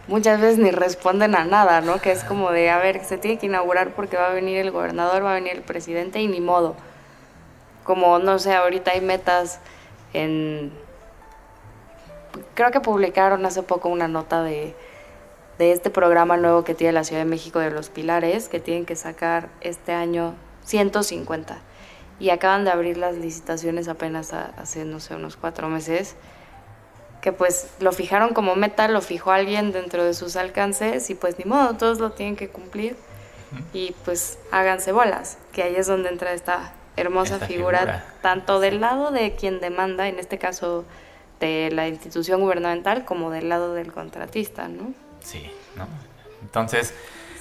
muchas 0.09 0.41
veces 0.41 0.59
ni 0.59 0.71
responden 0.71 1.35
a 1.35 1.45
nada, 1.45 1.81
¿no? 1.81 2.01
Que 2.01 2.13
es 2.13 2.25
como 2.25 2.51
de, 2.51 2.71
a 2.71 2.79
ver, 2.79 3.05
se 3.05 3.19
tiene 3.19 3.39
que 3.39 3.47
inaugurar 3.47 3.95
porque 3.95 4.17
va 4.17 4.29
a 4.29 4.33
venir 4.33 4.59
el 4.59 4.71
gobernador, 4.71 5.25
va 5.25 5.33
a 5.33 5.35
venir 5.35 5.53
el 5.53 5.63
presidente 5.63 6.21
y 6.21 6.29
ni 6.29 6.41
modo. 6.41 6.77
Como, 7.85 8.19
no 8.19 8.39
sé, 8.39 8.55
ahorita 8.55 8.93
hay 8.93 9.01
metas 9.01 9.61
en... 10.13 10.73
Creo 12.55 12.71
que 12.71 12.81
publicaron 12.81 13.45
hace 13.45 13.63
poco 13.63 13.89
una 13.89 14.09
nota 14.09 14.43
de, 14.43 14.75
de 15.59 15.73
este 15.73 15.91
programa 15.91 16.37
nuevo 16.37 16.65
que 16.65 16.75
tiene 16.75 16.93
la 16.93 17.05
Ciudad 17.05 17.23
de 17.23 17.29
México 17.29 17.59
de 17.59 17.71
los 17.71 17.91
Pilares, 17.91 18.49
que 18.49 18.61
tienen 18.61 18.87
que 18.87 18.97
sacar 18.97 19.49
este 19.61 19.93
año 19.93 20.35
150. 20.65 21.59
Y 22.23 22.31
acaban 22.31 22.65
de 22.65 22.71
abrir 22.71 22.99
las 22.99 23.17
licitaciones 23.17 23.89
apenas 23.89 24.33
hace, 24.33 24.85
no 24.85 25.01
sé, 25.01 25.17
unos 25.17 25.37
cuatro 25.37 25.69
meses 25.69 26.15
que 27.21 27.33
pues 27.33 27.69
lo 27.81 27.91
fijaron 27.91 28.33
como 28.33 28.55
meta, 28.55 28.87
lo 28.87 29.01
fijó 29.01 29.33
alguien 29.33 29.73
dentro 29.73 30.05
de 30.05 30.15
sus 30.15 30.37
alcances 30.37 31.11
y 31.11 31.17
pues 31.17 31.37
ni 31.39 31.45
modo, 31.45 31.77
todos 31.77 31.99
lo 31.99 32.13
tienen 32.13 32.37
que 32.37 32.49
cumplir 32.49 32.97
y 33.73 33.93
pues 34.05 34.39
háganse 34.53 34.93
bolas, 34.93 35.37
que 35.53 35.65
ahí 35.65 35.75
es 35.75 35.89
donde 35.89 36.11
entra 36.11 36.33
esta 36.33 36.73
hermosa 36.97 37.41
figura, 37.41 38.05
tanto 38.23 38.61
del 38.61 38.81
lado 38.81 39.11
de 39.11 39.35
quien 39.35 39.61
demanda, 39.61 40.07
en 40.07 40.21
este 40.21 40.39
caso 40.39 40.85
de 41.41 41.71
la 41.73 41.89
institución 41.89 42.41
gubernamental 42.41 43.05
como 43.05 43.33
del 43.33 43.49
lado 43.49 43.75
del 43.75 43.93
contratista, 43.93 44.69
¿no? 44.69 44.95
Sí, 45.25 45.51
¿no? 45.77 45.89
Entonces, 46.41 46.95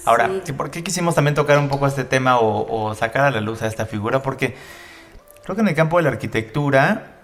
ahora, 0.06 0.30
¿por 0.58 0.72
qué 0.72 0.84
quisimos 0.84 1.16
también 1.16 1.36
tocar 1.36 1.58
un 1.58 1.70
poco 1.70 1.88
este 1.88 2.04
tema 2.04 2.40
o, 2.40 2.94
sacar 2.96 3.26
a 3.26 3.32
la 3.32 3.42
luz 3.42 3.62
a 3.62 3.68
esta 3.68 3.86
figura? 3.86 4.22
Porque 4.22 4.56
creo 5.44 5.56
que 5.56 5.62
en 5.62 5.68
el 5.68 5.76
campo 5.76 5.98
de 5.98 6.04
la 6.04 6.10
arquitectura, 6.10 7.20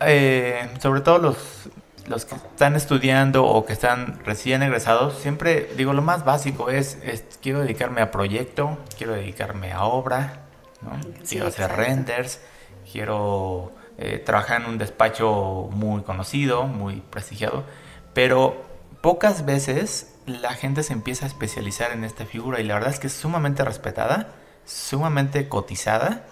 eh, 0.00 0.68
sobre 0.80 1.00
todo 1.00 1.18
los, 1.18 1.68
los 2.06 2.24
que 2.24 2.34
están 2.34 2.76
estudiando 2.76 3.44
o 3.44 3.64
que 3.64 3.72
están 3.72 4.20
recién 4.24 4.62
egresados, 4.62 5.18
siempre 5.18 5.70
digo, 5.76 5.92
lo 5.92 6.02
más 6.02 6.24
básico 6.24 6.70
es, 6.70 6.98
quiero 7.42 7.60
dedicarme 7.60 8.00
a 8.00 8.10
proyecto, 8.10 8.78
quiero 8.96 9.14
dedicarme 9.14 9.72
a 9.72 9.84
obra, 9.84 10.44
¿no? 10.82 10.92
quiero 11.28 11.46
hacer 11.48 11.72
renders, 11.72 12.40
quiero 12.90 13.72
eh, 13.98 14.18
trabajar 14.18 14.62
en 14.62 14.68
un 14.68 14.78
despacho 14.78 15.68
muy 15.70 16.02
conocido, 16.02 16.64
muy 16.64 17.00
prestigiado, 17.00 17.64
pero 18.12 18.62
pocas 19.00 19.44
veces 19.44 20.13
la 20.26 20.54
gente 20.54 20.82
se 20.82 20.92
empieza 20.92 21.26
a 21.26 21.28
especializar 21.28 21.92
en 21.92 22.04
esta 22.04 22.26
figura 22.26 22.60
y 22.60 22.64
la 22.64 22.74
verdad 22.74 22.90
es 22.90 22.98
que 22.98 23.08
es 23.08 23.12
sumamente 23.12 23.64
respetada, 23.64 24.28
sumamente 24.64 25.48
cotizada 25.48 26.24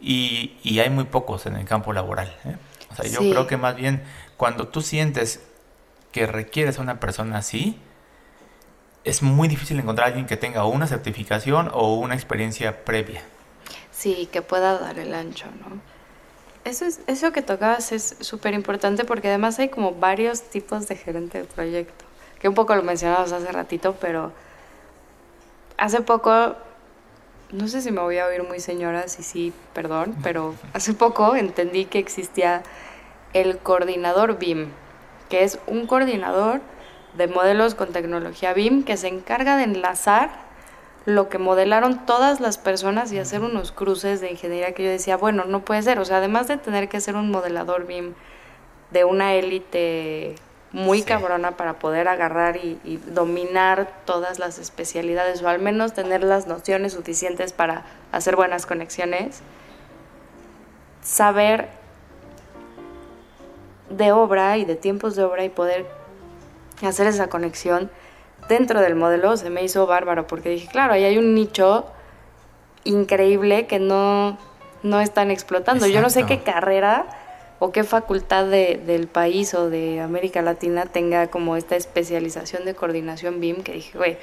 y, 0.00 0.56
y 0.62 0.78
hay 0.80 0.90
muy 0.90 1.04
pocos 1.04 1.46
en 1.46 1.56
el 1.56 1.64
campo 1.64 1.92
laboral. 1.92 2.36
¿eh? 2.44 2.56
O 2.92 2.94
sea, 2.94 3.10
yo 3.10 3.18
creo 3.20 3.46
que 3.46 3.56
más 3.56 3.74
bien 3.74 4.02
cuando 4.36 4.68
tú 4.68 4.82
sientes 4.82 5.40
que 6.12 6.26
requieres 6.26 6.78
a 6.78 6.82
una 6.82 7.00
persona 7.00 7.38
así, 7.38 7.78
es 9.02 9.22
muy 9.22 9.48
difícil 9.48 9.78
encontrar 9.78 10.06
a 10.06 10.08
alguien 10.08 10.26
que 10.26 10.36
tenga 10.36 10.64
una 10.64 10.86
certificación 10.86 11.70
o 11.72 11.94
una 11.94 12.14
experiencia 12.14 12.84
previa. 12.84 13.22
Sí, 13.92 14.28
que 14.32 14.42
pueda 14.42 14.78
dar 14.78 14.98
el 14.98 15.14
ancho, 15.14 15.46
¿no? 15.60 15.80
Eso, 16.64 16.86
es, 16.86 17.00
eso 17.06 17.32
que 17.32 17.42
tocabas 17.42 17.92
es 17.92 18.16
súper 18.20 18.54
importante 18.54 19.04
porque 19.04 19.28
además 19.28 19.58
hay 19.58 19.68
como 19.68 19.92
varios 19.92 20.42
tipos 20.42 20.88
de 20.88 20.96
gerente 20.96 21.38
de 21.38 21.44
proyecto, 21.44 22.03
que 22.44 22.48
un 22.50 22.54
poco 22.54 22.74
lo 22.74 22.82
mencionabas 22.82 23.32
hace 23.32 23.50
ratito, 23.52 23.96
pero 24.02 24.30
hace 25.78 26.02
poco, 26.02 26.54
no 27.50 27.68
sé 27.68 27.80
si 27.80 27.90
me 27.90 28.02
voy 28.02 28.18
a 28.18 28.26
oír 28.26 28.42
muy 28.42 28.60
señora, 28.60 29.08
sí, 29.08 29.22
sí, 29.22 29.54
perdón, 29.72 30.14
pero 30.22 30.54
hace 30.74 30.92
poco 30.92 31.36
entendí 31.36 31.86
que 31.86 31.98
existía 31.98 32.62
el 33.32 33.56
coordinador 33.56 34.38
BIM, 34.38 34.68
que 35.30 35.42
es 35.42 35.58
un 35.66 35.86
coordinador 35.86 36.60
de 37.16 37.28
modelos 37.28 37.74
con 37.74 37.92
tecnología 37.92 38.52
BIM 38.52 38.84
que 38.84 38.98
se 38.98 39.08
encarga 39.08 39.56
de 39.56 39.64
enlazar 39.64 40.28
lo 41.06 41.30
que 41.30 41.38
modelaron 41.38 42.04
todas 42.04 42.40
las 42.40 42.58
personas 42.58 43.10
y 43.10 43.18
hacer 43.18 43.40
unos 43.40 43.72
cruces 43.72 44.20
de 44.20 44.32
ingeniería 44.32 44.74
que 44.74 44.84
yo 44.84 44.90
decía, 44.90 45.16
bueno, 45.16 45.46
no 45.46 45.64
puede 45.64 45.80
ser, 45.80 45.98
o 45.98 46.04
sea, 46.04 46.18
además 46.18 46.46
de 46.46 46.58
tener 46.58 46.90
que 46.90 47.00
ser 47.00 47.16
un 47.16 47.30
modelador 47.30 47.86
BIM 47.86 48.12
de 48.90 49.04
una 49.04 49.32
élite 49.32 50.34
muy 50.74 51.02
cabrona 51.02 51.52
para 51.52 51.78
poder 51.78 52.08
agarrar 52.08 52.56
y, 52.56 52.78
y, 52.84 52.96
dominar 52.96 53.88
todas 54.04 54.38
las 54.38 54.58
especialidades 54.58 55.40
o 55.42 55.48
al 55.48 55.60
menos 55.60 55.94
tener 55.94 56.24
las 56.24 56.46
nociones 56.46 56.92
suficientes 56.92 57.52
para 57.52 57.84
hacer 58.10 58.34
buenas 58.34 58.66
conexiones, 58.66 59.40
saber 61.02 61.68
de 63.88 64.12
obra 64.12 64.58
y 64.58 64.64
de 64.64 64.74
tiempos 64.74 65.14
de 65.14 65.22
obra 65.22 65.44
y 65.44 65.48
poder 65.48 65.86
hacer 66.82 67.06
esa 67.06 67.28
conexión 67.28 67.90
dentro 68.48 68.80
del 68.80 68.94
modelo 68.94 69.36
se 69.36 69.50
me 69.50 69.62
hizo 69.62 69.86
bárbaro 69.86 70.26
porque 70.26 70.50
dije, 70.50 70.68
claro, 70.68 70.94
ahí 70.94 71.04
hay 71.04 71.18
un 71.18 71.34
nicho 71.34 71.86
increíble 72.84 73.66
que 73.66 73.78
no, 73.78 74.36
no 74.82 75.00
están 75.00 75.30
explotando. 75.30 75.86
Yo 75.86 76.02
no 76.02 76.10
sé 76.10 76.24
qué 76.24 76.42
carrera 76.42 77.06
o 77.58 77.72
qué 77.72 77.84
facultad 77.84 78.46
de, 78.46 78.80
del 78.84 79.06
país 79.06 79.54
o 79.54 79.70
de 79.70 80.00
América 80.00 80.42
Latina 80.42 80.86
tenga 80.86 81.28
como 81.28 81.56
esta 81.56 81.76
especialización 81.76 82.64
de 82.64 82.74
coordinación 82.74 83.40
BIM 83.40 83.62
que 83.62 83.72
dije, 83.72 83.96
güey, 83.96 84.18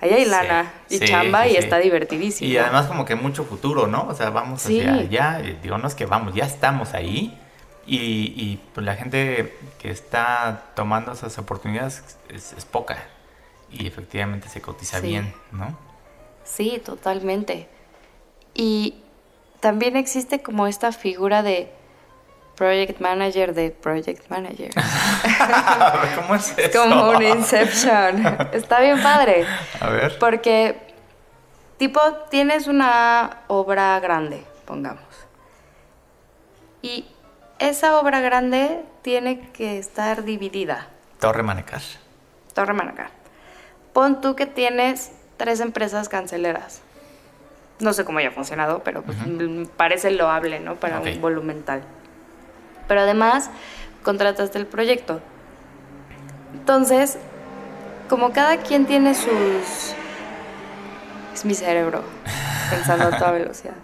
ahí 0.00 0.10
hay 0.10 0.24
lana 0.24 0.72
y 0.88 0.98
chamba 1.00 1.46
y 1.46 1.56
está 1.56 1.78
divertidísimo. 1.78 2.50
Y 2.50 2.56
además 2.56 2.86
como 2.86 3.04
que 3.04 3.14
mucho 3.14 3.44
futuro, 3.44 3.86
¿no? 3.86 4.06
O 4.08 4.14
sea, 4.14 4.30
vamos 4.30 4.64
hacia 4.64 4.94
allá, 4.94 5.42
digo, 5.62 5.78
no 5.78 5.88
es 5.88 5.94
que 5.94 6.06
vamos, 6.06 6.34
ya 6.34 6.44
estamos 6.44 6.94
ahí 6.94 7.38
y, 7.86 8.58
pues 8.72 8.86
la 8.86 8.94
gente 8.94 9.56
que 9.80 9.90
está 9.90 10.66
tomando 10.74 11.12
esas 11.12 11.36
oportunidades 11.38 12.04
es, 12.28 12.64
poca 12.64 12.98
y 13.72 13.86
efectivamente 13.86 14.48
se 14.48 14.60
cotiza 14.60 15.00
bien, 15.00 15.34
¿no? 15.50 15.76
Sí, 16.44 16.80
totalmente. 16.84 17.68
Y 18.54 18.94
también 19.60 19.96
existe 19.96 20.40
como 20.40 20.66
esta 20.66 20.92
figura 20.92 21.42
de 21.42 21.72
project 22.60 23.00
manager 23.00 23.54
de 23.54 23.70
project 23.70 24.28
manager. 24.28 24.70
¿Cómo 26.16 26.34
es 26.34 26.58
eso? 26.58 26.78
Como 26.78 27.08
un 27.12 27.22
Inception. 27.22 28.22
Está 28.52 28.80
bien 28.80 29.02
padre. 29.02 29.46
A 29.80 29.88
ver. 29.88 30.18
Porque, 30.18 30.76
tipo, 31.78 31.98
tienes 32.30 32.66
una 32.66 33.44
obra 33.46 33.98
grande, 34.00 34.44
pongamos. 34.66 35.02
Y 36.82 37.06
esa 37.58 37.98
obra 37.98 38.20
grande 38.20 38.82
tiene 39.00 39.40
que 39.52 39.78
estar 39.78 40.24
dividida. 40.24 40.88
Torre 41.18 41.42
Manecar. 41.42 41.80
Torre 42.52 42.74
Manecar. 42.74 43.08
Pon 43.94 44.20
tú 44.20 44.36
que 44.36 44.44
tienes 44.44 45.12
tres 45.38 45.60
empresas 45.60 46.10
canceleras. 46.10 46.82
No 47.78 47.94
sé 47.94 48.04
cómo 48.04 48.18
haya 48.18 48.32
funcionado, 48.32 48.82
pero 48.84 49.00
pues, 49.00 49.16
parece 49.78 50.10
loable, 50.10 50.60
¿no? 50.60 50.74
Para 50.74 51.00
un 51.00 51.20
volumental. 51.22 51.82
Pero 52.90 53.02
además, 53.02 53.50
contrataste 54.02 54.58
el 54.58 54.66
proyecto. 54.66 55.20
Entonces, 56.54 57.18
como 58.08 58.32
cada 58.32 58.56
quien 58.56 58.84
tiene 58.84 59.14
sus... 59.14 59.94
Es 61.32 61.44
mi 61.44 61.54
cerebro, 61.54 62.02
pensando 62.70 63.04
a 63.04 63.16
toda 63.16 63.30
velocidad 63.30 63.74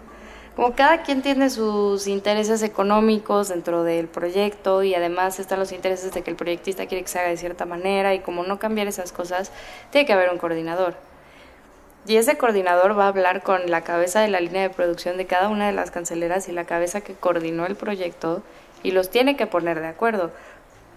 como 0.57 0.73
cada 0.73 1.03
quien 1.03 1.21
tiene 1.21 1.51
sus 1.51 2.07
intereses 2.07 2.63
económicos 2.63 3.49
dentro 3.49 3.83
del 3.83 4.07
proyecto 4.07 4.81
y 4.81 4.95
además 4.95 5.39
están 5.39 5.59
los 5.59 5.71
intereses 5.71 6.11
de 6.13 6.23
que 6.23 6.31
el 6.31 6.35
proyectista 6.35 6.87
quiere 6.87 7.03
que 7.03 7.09
se 7.09 7.19
haga 7.19 7.29
de 7.29 7.37
cierta 7.37 7.65
manera 7.65 8.15
y 8.15 8.21
como 8.21 8.41
no 8.41 8.57
cambiar 8.57 8.87
esas 8.87 9.11
cosas, 9.11 9.51
tiene 9.91 10.07
que 10.07 10.13
haber 10.13 10.31
un 10.31 10.39
coordinador. 10.39 10.95
Y 12.07 12.15
ese 12.15 12.37
coordinador 12.37 12.97
va 12.97 13.05
a 13.05 13.09
hablar 13.09 13.43
con 13.43 13.69
la 13.69 13.83
cabeza 13.83 14.19
de 14.21 14.29
la 14.29 14.39
línea 14.39 14.63
de 14.63 14.71
producción 14.71 15.17
de 15.17 15.27
cada 15.27 15.49
una 15.49 15.67
de 15.67 15.73
las 15.73 15.91
canceleras 15.91 16.49
y 16.49 16.53
la 16.53 16.65
cabeza 16.65 17.01
que 17.01 17.13
coordinó 17.13 17.67
el 17.67 17.75
proyecto 17.75 18.41
y 18.83 18.91
los 18.91 19.09
tiene 19.09 19.35
que 19.35 19.47
poner 19.47 19.79
de 19.79 19.87
acuerdo 19.87 20.31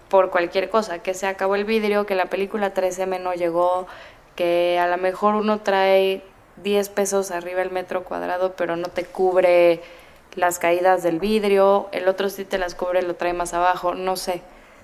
por 0.09 0.29
cualquier 0.29 0.69
cosa, 0.69 0.99
que 0.99 1.13
se 1.13 1.25
acabó 1.25 1.55
el 1.55 1.63
vidrio, 1.63 2.05
que 2.05 2.15
la 2.15 2.25
película 2.25 2.73
3M 2.73 3.21
no 3.21 3.33
llegó, 3.33 3.87
que 4.35 4.77
a 4.77 4.87
lo 4.87 4.97
mejor 4.97 5.35
uno 5.35 5.61
trae 5.61 6.21
10 6.57 6.89
pesos 6.89 7.31
arriba 7.31 7.61
el 7.61 7.71
metro 7.71 8.03
cuadrado, 8.03 8.53
pero 8.57 8.75
no 8.75 8.87
te 8.89 9.05
cubre 9.05 9.81
las 10.35 10.59
caídas 10.59 11.03
del 11.03 11.19
vidrio, 11.19 11.89
el 11.91 12.07
otro 12.07 12.29
sí 12.29 12.45
te 12.45 12.57
las 12.57 12.75
cubre, 12.75 13.01
lo 13.01 13.15
trae 13.15 13.33
más 13.33 13.53
abajo, 13.53 13.95
no 13.95 14.15
sé. 14.15 14.41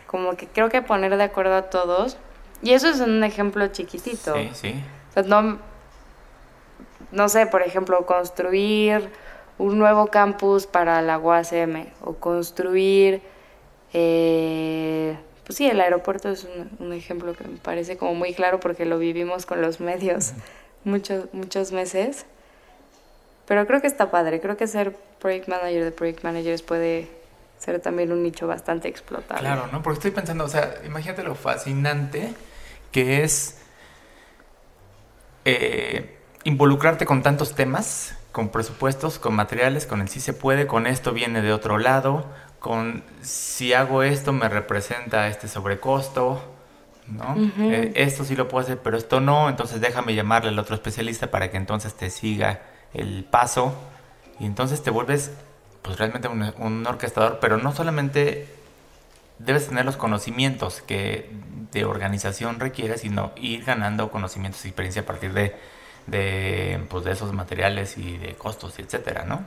Como 0.08 0.36
que 0.38 0.48
creo 0.48 0.70
que 0.70 0.82
poner 0.82 1.16
de 1.18 1.24
acuerdo 1.24 1.56
a 1.56 1.64
todos. 1.64 2.18
Y 2.62 2.74
eso 2.74 2.88
es 2.88 3.02
un 3.02 3.24
ejemplo 3.24 3.68
chiquitito. 3.68 4.34
Sí, 4.36 4.50
sí. 4.54 4.84
no, 5.26 5.60
no 7.12 7.30
sé, 7.30 7.46
por 7.48 7.62
ejemplo, 7.62 8.06
construir 8.06 9.10
un 9.58 9.80
nuevo 9.80 10.08
campus 10.08 10.68
para 10.68 11.02
la 11.02 11.18
UACM 11.18 11.88
o 12.02 12.14
construir, 12.16 13.22
eh, 13.94 15.18
pues 15.46 15.58
sí, 15.58 15.68
el 15.68 15.80
aeropuerto 15.82 16.30
es 16.30 16.48
un, 16.80 16.94
ejemplo 16.94 17.34
que 17.34 17.48
me 17.48 17.58
parece 17.58 17.98
como 17.98 18.14
muy 18.14 18.34
claro 18.34 18.60
porque 18.60 18.86
lo 18.86 19.00
vivimos 19.00 19.46
con 19.46 19.62
los 19.62 19.80
medios 19.80 20.34
muchos, 20.84 21.34
muchos 21.34 21.72
meses. 21.72 22.26
Pero 23.48 23.66
creo 23.66 23.80
que 23.80 23.88
está 23.88 24.12
padre. 24.12 24.42
Creo 24.42 24.58
que 24.58 24.68
ser 24.68 24.94
project 25.20 25.48
manager 25.48 25.86
de 25.86 25.92
project 25.92 26.24
managers 26.24 26.62
puede 26.62 27.08
ser 27.58 27.80
también 27.80 28.12
un 28.12 28.22
nicho 28.22 28.46
bastante 28.46 28.88
explotable. 28.88 29.42
Claro, 29.42 29.68
¿no? 29.72 29.82
Porque 29.82 30.00
estoy 30.00 30.12
pensando, 30.12 30.44
o 30.44 30.50
sea, 30.50 30.76
imagínate 30.86 31.24
lo 31.24 31.34
fascinante 31.34 32.34
que 32.92 33.24
es 33.24 33.58
eh, 35.46 36.18
involucrarte 36.44 37.06
con 37.06 37.24
tantos 37.24 37.56
temas, 37.56 38.16
con 38.38 38.50
presupuestos, 38.50 39.18
con 39.18 39.34
materiales, 39.34 39.88
con 39.88 40.00
el 40.00 40.10
sí 40.10 40.20
se 40.20 40.32
puede, 40.32 40.68
con 40.68 40.86
esto 40.86 41.12
viene 41.12 41.42
de 41.42 41.52
otro 41.52 41.80
lado, 41.80 42.24
con 42.60 43.04
si 43.24 43.74
hago 43.74 44.04
esto 44.04 44.32
me 44.32 44.48
representa 44.48 45.28
este 45.28 45.48
sobrecosto, 45.48 46.40
¿no? 47.08 47.36
Eh, 47.58 47.94
esto 47.96 48.24
sí 48.24 48.36
lo 48.36 48.48
puedo 48.48 48.64
hacer, 48.64 48.78
pero 48.78 48.96
esto 48.96 49.22
no, 49.22 49.50
entonces 49.50 49.82
déjame 49.82 50.14
llamarle 50.14 50.50
al 50.50 50.60
otro 50.60 50.76
especialista 50.76 51.32
para 51.32 51.50
que 51.50 51.58
entonces 51.58 51.96
te 51.96 52.12
siga 52.12 52.62
el 52.94 53.24
paso 53.24 53.74
y 54.40 54.46
entonces 54.46 54.84
te 54.84 54.92
vuelves 54.92 55.32
pues 55.82 55.98
realmente 55.98 56.28
un, 56.28 56.86
orquestador, 56.86 57.40
pero 57.42 57.58
no 57.58 57.74
solamente 57.74 58.48
debes 59.40 59.68
tener 59.68 59.84
los 59.84 59.98
conocimientos 59.98 60.84
que 60.84 61.32
de 61.72 61.86
organización 61.86 62.60
requiere, 62.60 63.00
sino 63.00 63.32
ir 63.36 63.66
ganando 63.66 64.12
conocimientos 64.12 64.64
y 64.64 64.68
experiencia 64.68 65.02
a 65.02 65.06
partir 65.08 65.34
de, 65.34 65.56
de, 66.08 66.84
pues, 66.90 67.04
de 67.04 67.12
esos 67.12 67.34
materiales 67.34 67.98
y 67.98 68.18
de 68.18 68.36
costos, 68.36 68.80
etcétera, 68.80 69.26
¿no? 69.26 69.46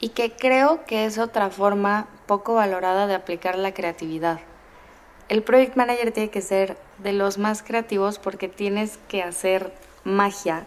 y 0.00 0.10
que 0.10 0.32
creo 0.32 0.84
que 0.84 1.06
es 1.06 1.18
otra 1.18 1.50
forma 1.50 2.06
poco 2.26 2.54
valorada 2.54 3.06
de 3.06 3.14
aplicar 3.14 3.56
la 3.56 3.72
creatividad. 3.72 4.40
El 5.28 5.42
project 5.42 5.76
manager 5.76 6.12
tiene 6.12 6.30
que 6.30 6.42
ser 6.42 6.76
de 6.98 7.12
los 7.12 7.38
más 7.38 7.62
creativos 7.62 8.18
porque 8.18 8.48
tienes 8.48 8.98
que 9.08 9.22
hacer 9.22 9.72
magia 10.04 10.66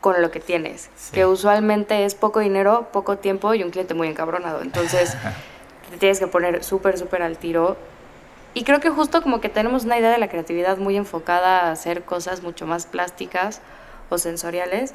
con 0.00 0.20
lo 0.20 0.30
que 0.32 0.40
tienes, 0.40 0.90
que 1.12 1.26
usualmente 1.26 2.04
es 2.04 2.16
poco 2.16 2.40
dinero, 2.40 2.88
poco 2.92 3.18
tiempo 3.18 3.54
y 3.54 3.62
un 3.62 3.70
cliente 3.70 3.94
muy 3.94 4.08
encabronado. 4.08 4.60
Entonces, 4.60 5.16
te 5.90 5.96
tienes 5.96 6.18
que 6.18 6.26
poner 6.26 6.64
súper, 6.64 6.98
súper 6.98 7.22
al 7.22 7.38
tiro. 7.38 7.76
Y 8.52 8.64
creo 8.64 8.80
que 8.80 8.90
justo 8.90 9.22
como 9.22 9.40
que 9.40 9.48
tenemos 9.48 9.84
una 9.84 9.96
idea 9.98 10.10
de 10.10 10.18
la 10.18 10.28
creatividad 10.28 10.76
muy 10.76 10.96
enfocada 10.96 11.60
a 11.60 11.70
hacer 11.70 12.02
cosas 12.02 12.42
mucho 12.42 12.66
más 12.66 12.84
plásticas 12.84 13.62
o 14.12 14.18
sensoriales, 14.18 14.94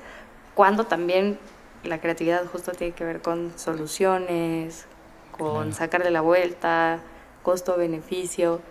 cuando 0.55 0.85
también 0.85 1.39
la 1.83 1.99
creatividad 1.99 2.45
justo 2.45 2.71
tiene 2.71 2.93
que 2.93 3.03
ver 3.03 3.21
con 3.21 3.53
soluciones, 3.57 4.85
con 5.31 5.73
sacarle 5.73 6.11
la 6.11 6.21
vuelta, 6.21 6.99
costo-beneficio, 7.43 8.61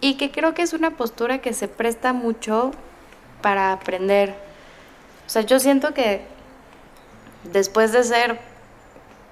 y 0.00 0.16
que 0.16 0.30
creo 0.30 0.54
que 0.54 0.62
es 0.62 0.72
una 0.72 0.90
postura 0.92 1.38
que 1.38 1.52
se 1.52 1.68
presta 1.68 2.12
mucho 2.12 2.72
para 3.42 3.72
aprender. 3.72 4.34
O 5.26 5.30
sea, 5.30 5.42
yo 5.42 5.58
siento 5.58 5.94
que 5.94 6.22
después 7.44 7.92
de 7.92 8.04
ser 8.04 8.38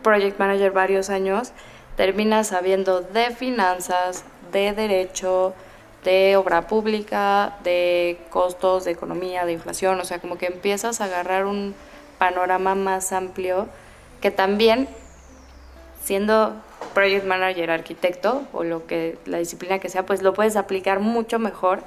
project 0.03 0.39
manager 0.39 0.73
varios 0.73 1.11
años, 1.11 1.53
terminas 1.97 2.49
sabiendo 2.49 3.01
de 3.01 3.31
finanzas, 3.31 4.25
de 4.51 4.73
derecho, 4.73 5.55
de 6.05 6.37
obra 6.37 6.67
pública, 6.67 7.59
de 7.63 8.19
costos, 8.31 8.85
de 8.85 8.91
economía, 8.91 9.47
de 9.47 9.53
inflación, 9.53 10.01
o 10.01 10.05
sea, 10.05 10.19
como 10.19 10.37
que 10.37 10.47
empiezas 10.47 11.01
a 11.01 11.05
agarrar 11.05 11.47
un 11.47 11.75
panorama 12.19 12.75
más 12.75 13.13
amplio 13.13 13.69
que 14.21 14.31
también 14.31 14.89
siendo 16.03 16.55
project 16.95 17.25
manager, 17.25 17.71
arquitecto 17.71 18.43
o 18.53 18.65
lo 18.65 18.87
que 18.87 19.19
la 19.25 19.39
disciplina 19.39 19.79
que 19.79 19.89
sea, 19.89 20.05
pues 20.05 20.23
lo 20.23 20.35
puedes 20.35 20.57
aplicar 20.57 21.01
mucho 21.01 21.39
mejor 21.39 21.83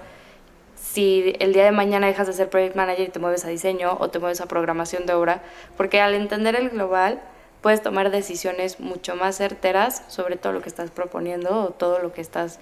si 0.75 1.35
el 1.39 1.53
día 1.53 1.65
de 1.65 1.71
mañana 1.71 2.07
dejas 2.07 2.27
de 2.27 2.33
ser 2.33 2.49
project 2.49 2.75
manager 2.75 3.07
y 3.07 3.11
te 3.11 3.19
mueves 3.19 3.43
a 3.45 3.49
diseño 3.49 3.97
o 3.99 4.09
te 4.09 4.19
mueves 4.19 4.39
a 4.39 4.45
programación 4.47 5.05
de 5.05 5.13
obra, 5.13 5.41
porque 5.77 5.99
al 5.99 6.13
entender 6.13 6.55
el 6.55 6.69
global 6.69 7.21
puedes 7.61 7.81
tomar 7.81 8.11
decisiones 8.11 8.79
mucho 8.79 9.15
más 9.15 9.37
certeras 9.37 10.03
sobre 10.07 10.37
todo 10.37 10.53
lo 10.53 10.61
que 10.61 10.69
estás 10.69 10.91
proponiendo 10.91 11.63
o 11.63 11.69
todo 11.71 11.99
lo 11.99 12.13
que 12.13 12.21
estás 12.21 12.59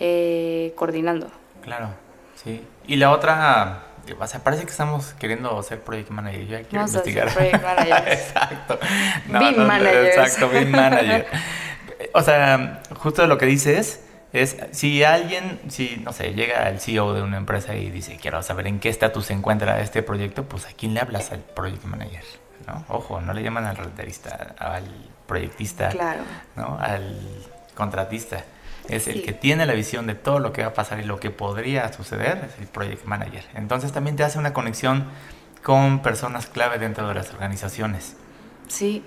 eh, 0.00 0.72
coordinando. 0.76 1.30
Claro, 1.62 1.90
sí. 2.42 2.64
Y 2.86 2.96
la 2.96 3.10
otra, 3.10 3.84
o 4.18 4.26
sea, 4.26 4.42
parece 4.44 4.64
que 4.64 4.70
estamos 4.70 5.14
queriendo 5.14 5.62
ser 5.62 5.80
project 5.80 6.10
manager. 6.10 6.46
Yo 6.46 6.68
quiero 6.68 6.86
investigar. 6.86 7.32
project 7.32 7.62
manager. 7.62 8.08
exacto. 8.12 8.78
No, 9.28 9.40
manager. 9.40 10.06
Exacto, 10.06 10.48
BIM 10.48 10.70
manager. 10.70 11.26
o 12.12 12.22
sea, 12.22 12.82
justo 12.98 13.26
lo 13.26 13.38
que 13.38 13.46
dices 13.46 14.04
es, 14.34 14.56
si 14.72 15.04
alguien, 15.04 15.60
si, 15.68 16.02
no 16.04 16.12
sé, 16.12 16.34
llega 16.34 16.68
el 16.68 16.80
CEO 16.80 17.14
de 17.14 17.22
una 17.22 17.36
empresa 17.36 17.76
y 17.76 17.90
dice, 17.90 18.18
quiero 18.20 18.42
saber 18.42 18.66
en 18.66 18.80
qué 18.80 18.88
estatus 18.88 19.26
se 19.26 19.32
encuentra 19.32 19.80
este 19.80 20.02
proyecto, 20.02 20.44
pues 20.44 20.66
¿a 20.66 20.72
quién 20.72 20.92
le 20.92 21.00
hablas 21.00 21.30
al 21.30 21.38
project 21.38 21.84
manager? 21.84 22.24
¿no? 22.66 22.84
Ojo, 22.88 23.20
no 23.20 23.32
le 23.32 23.44
llaman 23.44 23.64
al 23.64 23.76
renterista, 23.76 24.54
al 24.58 24.84
proyectista, 25.26 25.90
¿no? 26.56 26.78
al 26.80 27.16
contratista. 27.76 28.44
Es 28.88 29.08
el 29.08 29.22
que 29.22 29.32
tiene 29.32 29.66
la 29.66 29.72
visión 29.72 30.06
de 30.06 30.14
todo 30.14 30.38
lo 30.38 30.52
que 30.52 30.62
va 30.62 30.68
a 30.68 30.74
pasar 30.74 31.00
y 31.00 31.04
lo 31.04 31.18
que 31.18 31.30
podría 31.30 31.90
suceder, 31.92 32.48
es 32.48 32.58
el 32.60 32.66
project 32.66 33.04
manager. 33.04 33.44
Entonces 33.54 33.92
también 33.92 34.16
te 34.16 34.24
hace 34.24 34.38
una 34.38 34.52
conexión 34.52 35.06
con 35.62 36.02
personas 36.02 36.46
clave 36.46 36.78
dentro 36.78 37.08
de 37.08 37.14
las 37.14 37.32
organizaciones. 37.32 38.16
Sí. 38.68 39.02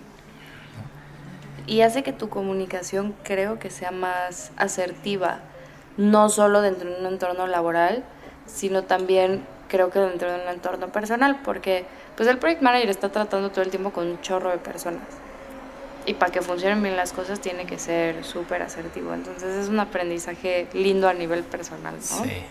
Y 1.68 1.82
hace 1.82 2.02
que 2.02 2.13
tu 2.13 2.30
comunicación 2.30 3.13
creo 3.24 3.60
que 3.60 3.70
sea 3.70 3.92
más 3.92 4.52
asertiva, 4.58 5.40
no 5.98 6.30
solo 6.30 6.62
dentro 6.62 6.90
de 6.90 7.00
un 7.00 7.06
entorno 7.06 7.46
laboral, 7.46 8.04
sino 8.46 8.84
también 8.84 9.46
creo 9.68 9.90
que 9.90 10.00
dentro 10.00 10.32
de 10.32 10.42
un 10.42 10.48
entorno 10.48 10.88
personal, 10.88 11.42
porque 11.44 11.86
pues 12.16 12.28
el 12.28 12.40
project 12.40 12.62
manager 12.62 12.90
está 12.90 13.10
tratando 13.10 13.52
todo 13.52 13.62
el 13.62 13.70
tiempo 13.70 13.92
con 13.92 14.08
un 14.08 14.22
chorro 14.22 14.50
de 14.50 14.58
personas. 14.58 15.04
Y 16.08 16.13
para 16.13 16.32
que 16.32 16.41
funcionen 16.41 16.82
bien 16.82 16.96
las 16.96 17.12
cosas 17.12 17.41
tiene 17.41 17.65
que 17.65 17.78
ser 17.78 18.24
súper 18.24 18.62
asertivo. 18.62 19.13
Entonces 19.13 19.56
es 19.56 19.67
un 19.67 19.80
aprendizaje 19.80 20.67
lindo 20.74 21.10
a 21.10 21.13
nivel 21.13 21.43
personal, 21.43 21.96
¿no? 21.96 22.24
Sí. 22.24 22.43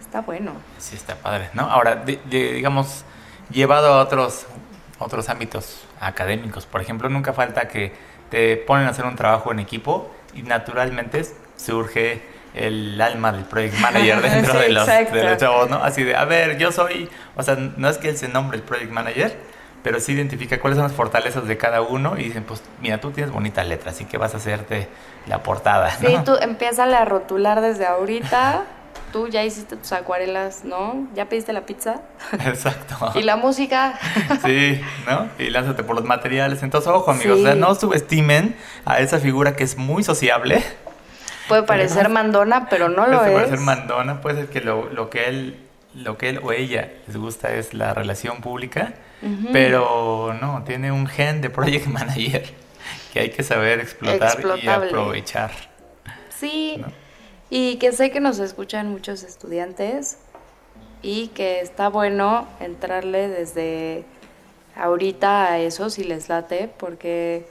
Está 0.00 0.20
bueno. 0.20 0.52
Sí, 0.78 0.94
está 0.94 1.16
padre, 1.16 1.50
¿no? 1.54 1.64
Ahora, 1.64 2.04
digamos, 2.30 3.04
llevado 3.50 3.92
a 3.92 4.00
otros, 4.00 4.46
otros 5.00 5.28
ámbitos 5.28 5.82
académicos, 6.00 6.66
por 6.66 6.80
ejemplo, 6.80 7.08
nunca 7.08 7.32
falta 7.32 7.66
que 7.66 7.92
te 8.30 8.56
ponen 8.56 8.86
a 8.86 8.90
hacer 8.90 9.04
un 9.06 9.16
trabajo 9.16 9.50
en 9.50 9.58
equipo 9.58 10.10
y 10.32 10.42
naturalmente 10.42 11.26
surge 11.56 12.22
el 12.54 13.00
alma 13.00 13.32
del 13.32 13.44
project 13.44 13.78
manager 13.80 14.22
dentro 14.30 14.58
de, 14.58 14.68
los, 14.68 14.86
de, 14.86 15.24
los, 15.24 15.36
chavos, 15.36 15.68
¿no? 15.68 15.82
Así 15.82 16.04
de, 16.04 16.14
a 16.14 16.24
ver, 16.24 16.58
yo 16.58 16.72
soy, 16.72 17.10
o 17.36 17.42
sea, 17.42 17.56
no 17.56 17.88
es 17.88 17.98
que 17.98 18.10
él 18.10 18.16
se 18.16 18.28
nombre 18.28 18.56
el 18.56 18.62
project 18.62 18.92
manager, 18.92 19.36
pero 19.82 20.00
sí 20.00 20.12
identifica 20.12 20.60
cuáles 20.60 20.76
son 20.76 20.84
las 20.84 20.92
fortalezas 20.92 21.46
de 21.46 21.56
cada 21.56 21.80
uno 21.82 22.18
y 22.18 22.24
dicen, 22.24 22.44
pues 22.44 22.62
mira, 22.80 23.00
tú 23.00 23.10
tienes 23.10 23.32
bonita 23.32 23.64
letra, 23.64 23.90
así 23.90 24.04
que 24.04 24.18
vas 24.18 24.34
a 24.34 24.38
hacerte 24.38 24.88
la 25.26 25.42
portada. 25.42 25.96
¿no? 26.00 26.08
Sí, 26.08 26.16
tú 26.24 26.36
empiezas 26.40 26.92
a 26.92 27.04
rotular 27.04 27.60
desde 27.60 27.86
ahorita. 27.86 28.64
Tú 29.12 29.26
ya 29.26 29.42
hiciste 29.42 29.74
tus 29.76 29.92
acuarelas, 29.92 30.64
¿no? 30.64 31.06
¿Ya 31.14 31.30
pediste 31.30 31.54
la 31.54 31.62
pizza? 31.62 32.02
Exacto. 32.44 33.12
¿Y 33.14 33.22
la 33.22 33.36
música? 33.36 33.98
sí, 34.44 34.82
¿no? 35.06 35.28
Y 35.38 35.48
lánzate 35.48 35.82
por 35.82 35.96
los 35.96 36.04
materiales. 36.04 36.62
Entonces, 36.62 36.90
ojo, 36.90 37.12
amigos, 37.12 37.38
o 37.38 37.42
sea, 37.42 37.54
no 37.54 37.74
subestimen 37.74 38.54
a 38.84 39.00
esa 39.00 39.18
figura 39.18 39.56
que 39.56 39.64
es 39.64 39.78
muy 39.78 40.04
sociable 40.04 40.62
Puede 41.48 41.62
parecer 41.62 42.10
mandona, 42.10 42.68
pero 42.68 42.88
no 42.88 43.06
lo 43.06 43.18
puede 43.18 43.30
es. 43.30 43.32
Puede 43.32 43.34
parecer 43.46 43.60
mandona, 43.60 44.20
puede 44.20 44.36
ser 44.36 44.48
que 44.48 44.60
lo, 44.60 44.90
lo, 44.90 45.08
que 45.08 45.28
él 45.28 45.56
lo 45.94 46.18
que 46.18 46.28
él 46.28 46.40
o 46.42 46.52
ella 46.52 46.92
les 47.06 47.16
gusta 47.16 47.52
es 47.54 47.72
la 47.72 47.94
relación 47.94 48.42
pública, 48.42 48.92
pero 49.52 50.34
no, 50.40 50.62
tiene 50.64 50.92
un 50.92 51.06
gen 51.06 51.40
de 51.40 51.50
project 51.50 51.86
manager 51.88 52.44
que 53.12 53.20
hay 53.20 53.30
que 53.30 53.42
saber 53.42 53.80
explotar 53.80 54.40
y 54.62 54.68
aprovechar. 54.68 55.50
Sí, 56.28 56.80
y 57.50 57.76
que 57.76 57.92
sé 57.92 58.10
que 58.10 58.20
nos 58.20 58.38
escuchan 58.38 58.90
muchos 58.90 59.22
estudiantes 59.22 60.18
y 61.02 61.28
que 61.28 61.60
está 61.60 61.88
bueno 61.88 62.46
entrarle 62.60 63.28
desde 63.28 64.04
ahorita 64.76 65.52
a 65.52 65.58
eso 65.58 65.90
si 65.90 66.04
les 66.04 66.28
late, 66.28 66.70
porque 66.78 67.46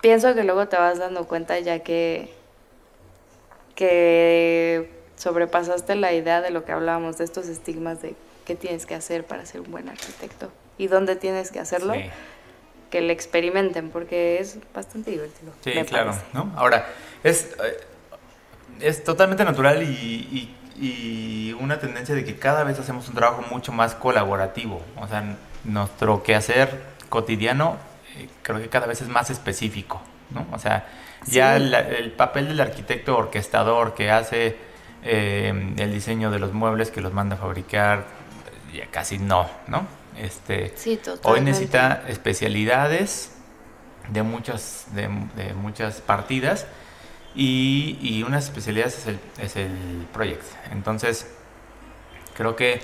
pienso 0.00 0.34
que 0.34 0.44
luego 0.44 0.68
te 0.68 0.76
vas 0.76 0.98
dando 0.98 1.26
cuenta 1.26 1.58
ya 1.58 1.80
que 1.80 2.32
que 3.74 4.90
sobrepasaste 5.16 5.94
la 5.94 6.12
idea 6.12 6.42
de 6.42 6.50
lo 6.50 6.64
que 6.64 6.72
hablábamos, 6.72 7.16
de 7.16 7.24
estos 7.24 7.48
estigmas 7.48 8.02
de 8.02 8.14
qué 8.44 8.54
tienes 8.54 8.86
que 8.86 8.94
hacer 8.94 9.24
para 9.24 9.46
ser 9.46 9.62
un 9.62 9.70
buen 9.70 9.88
arquitecto 9.88 10.50
y 10.78 10.86
dónde 10.86 11.16
tienes 11.16 11.50
que 11.50 11.60
hacerlo, 11.60 11.94
que 12.90 13.00
le 13.00 13.12
experimenten, 13.12 13.90
porque 13.90 14.38
es 14.38 14.58
bastante 14.74 15.10
divertido. 15.10 15.52
Sí, 15.62 15.72
claro, 15.86 16.14
¿no? 16.32 16.52
Ahora, 16.56 16.86
es, 17.22 17.54
eh, 17.64 17.80
es 18.80 19.04
totalmente 19.04 19.44
natural 19.44 19.82
y, 19.82 20.54
y, 20.78 21.56
una 21.60 21.78
tendencia 21.78 22.14
de 22.14 22.24
que 22.24 22.36
cada 22.36 22.64
vez 22.64 22.78
hacemos 22.80 23.08
un 23.08 23.14
trabajo 23.14 23.44
mucho 23.50 23.70
más 23.70 23.94
colaborativo, 23.94 24.82
o 24.96 25.06
sea, 25.06 25.36
nuestro 25.62 26.24
quehacer 26.24 26.82
cotidiano 27.08 27.76
eh, 28.16 28.28
creo 28.42 28.58
que 28.58 28.68
cada 28.68 28.86
vez 28.86 29.00
es 29.00 29.08
más 29.08 29.30
específico, 29.30 30.02
¿no? 30.30 30.44
O 30.50 30.58
sea, 30.58 30.88
ya 31.26 31.56
el 31.56 32.12
papel 32.16 32.48
del 32.48 32.60
arquitecto 32.60 33.16
orquestador 33.16 33.94
que 33.94 34.10
hace 34.10 34.56
eh, 35.04 35.74
el 35.78 35.92
diseño 35.92 36.30
de 36.30 36.38
los 36.38 36.52
muebles, 36.52 36.90
que 36.90 37.00
los 37.00 37.12
manda 37.12 37.36
a 37.36 37.38
fabricar, 37.38 38.04
ya 38.72 38.86
casi 38.86 39.18
no, 39.18 39.48
¿no? 39.66 39.86
Este, 40.18 40.74
hoy 41.22 41.40
necesita 41.40 42.04
especialidades 42.08 43.32
de 44.08 44.22
muchas, 44.22 44.86
de, 44.94 45.08
muchas 45.54 46.00
partidas 46.00 46.66
y, 47.34 47.98
y 48.00 48.22
unas 48.22 48.44
especialidades 48.44 48.98
es 48.98 49.06
el, 49.06 49.20
es 49.38 49.56
el 49.56 50.06
project. 50.12 50.44
Entonces, 50.70 51.26
creo 52.34 52.56
que 52.56 52.80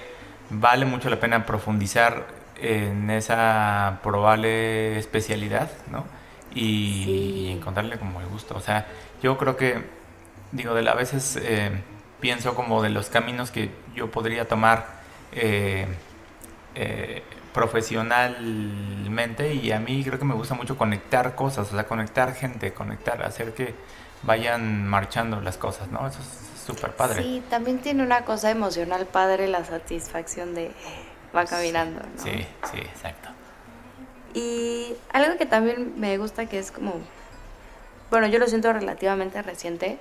vale 0.50 0.86
mucho 0.86 1.10
la 1.10 1.20
pena 1.20 1.44
profundizar 1.44 2.26
en 2.60 3.10
esa 3.10 4.00
probable 4.02 4.98
especialidad, 4.98 5.70
¿no? 5.90 6.04
y, 6.54 7.48
encontrarle 7.50 7.98
como 7.98 8.20
el 8.20 8.26
gusto. 8.26 8.56
O 8.56 8.60
sea, 8.60 8.86
yo 9.22 9.38
creo 9.38 9.56
que, 9.56 9.82
digo, 10.52 10.74
de 10.74 10.88
a 10.88 10.94
veces 10.94 11.38
eh, 11.40 11.70
pienso 12.20 12.54
como 12.54 12.82
de 12.82 12.90
los 12.90 13.08
caminos 13.08 13.50
que 13.50 13.70
yo 13.94 14.10
podría 14.10 14.46
tomar 14.46 14.86
eh, 15.32 15.86
eh, 16.80 17.24
profesionalmente 17.52 19.54
y 19.54 19.72
a 19.72 19.80
mí 19.80 20.04
creo 20.04 20.16
que 20.16 20.24
me 20.24 20.34
gusta 20.34 20.54
mucho 20.54 20.78
conectar 20.78 21.34
cosas, 21.34 21.72
o 21.72 21.74
sea, 21.74 21.88
conectar 21.88 22.32
gente, 22.34 22.72
conectar, 22.72 23.20
hacer 23.24 23.52
que 23.52 23.74
vayan 24.22 24.86
marchando 24.86 25.40
las 25.40 25.56
cosas, 25.56 25.88
¿no? 25.88 26.06
Eso 26.06 26.20
es 26.20 26.64
súper 26.64 26.92
padre. 26.92 27.24
Sí, 27.24 27.42
también 27.50 27.80
tiene 27.80 28.04
una 28.04 28.24
cosa 28.24 28.52
emocional 28.52 29.06
padre 29.06 29.48
la 29.48 29.64
satisfacción 29.64 30.54
de 30.54 30.70
va 31.34 31.46
caminando, 31.46 32.00
¿no? 32.00 32.22
Sí, 32.22 32.46
sí, 32.70 32.78
exacto. 32.78 33.30
Y 34.34 34.92
algo 35.12 35.36
que 35.36 35.46
también 35.46 35.98
me 35.98 36.16
gusta 36.16 36.46
que 36.46 36.60
es 36.60 36.70
como, 36.70 37.00
bueno, 38.08 38.28
yo 38.28 38.38
lo 38.38 38.46
siento 38.46 38.72
relativamente 38.72 39.42
reciente, 39.42 39.98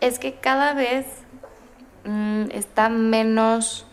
es 0.00 0.20
que 0.20 0.34
cada 0.34 0.72
vez 0.72 1.06
mm, 2.04 2.52
está 2.52 2.88
menos 2.88 3.88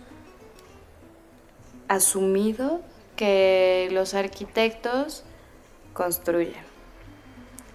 asumido 1.87 2.81
que 3.15 3.89
los 3.91 4.13
arquitectos 4.13 5.23
construyen 5.93 6.67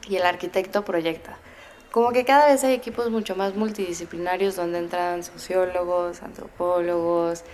y 0.09 0.17
el 0.17 0.23
arquitecto 0.23 0.85
proyecta. 0.85 1.39
Como 1.91 2.13
que 2.13 2.25
cada 2.25 2.47
vez 2.47 2.65
hay 2.65 2.73
equipos 2.73 3.11
mucho 3.11 3.37
más 3.37 3.55
multidisciplinarios 3.55 4.57
donde 4.57 4.79
entran 4.79 5.23
sociólogos, 5.23 6.23
antropólogos, 6.23 7.45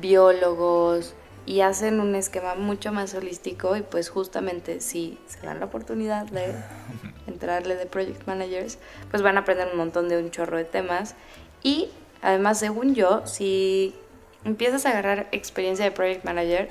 biólogos 0.00 1.14
y 1.46 1.62
hacen 1.62 2.00
un 2.00 2.14
esquema 2.14 2.54
mucho 2.54 2.92
más 2.92 3.14
holístico 3.14 3.76
y 3.76 3.82
pues 3.82 4.08
justamente 4.08 4.80
si 4.80 5.18
se 5.26 5.44
dan 5.44 5.58
la 5.58 5.66
oportunidad 5.66 6.26
de 6.26 6.54
entrarle 7.26 7.74
de 7.74 7.86
project 7.86 8.26
managers, 8.26 8.78
pues 9.10 9.22
van 9.22 9.36
a 9.36 9.40
aprender 9.40 9.68
un 9.72 9.78
montón 9.78 10.08
de 10.08 10.18
un 10.18 10.30
chorro 10.30 10.56
de 10.56 10.64
temas 10.64 11.16
y 11.62 11.88
además 12.22 12.58
según 12.58 12.94
yo, 12.94 13.26
si 13.26 13.94
empiezas 14.44 14.86
a 14.86 14.90
agarrar 14.90 15.28
experiencia 15.32 15.84
de 15.84 15.90
project 15.90 16.24
manager, 16.24 16.70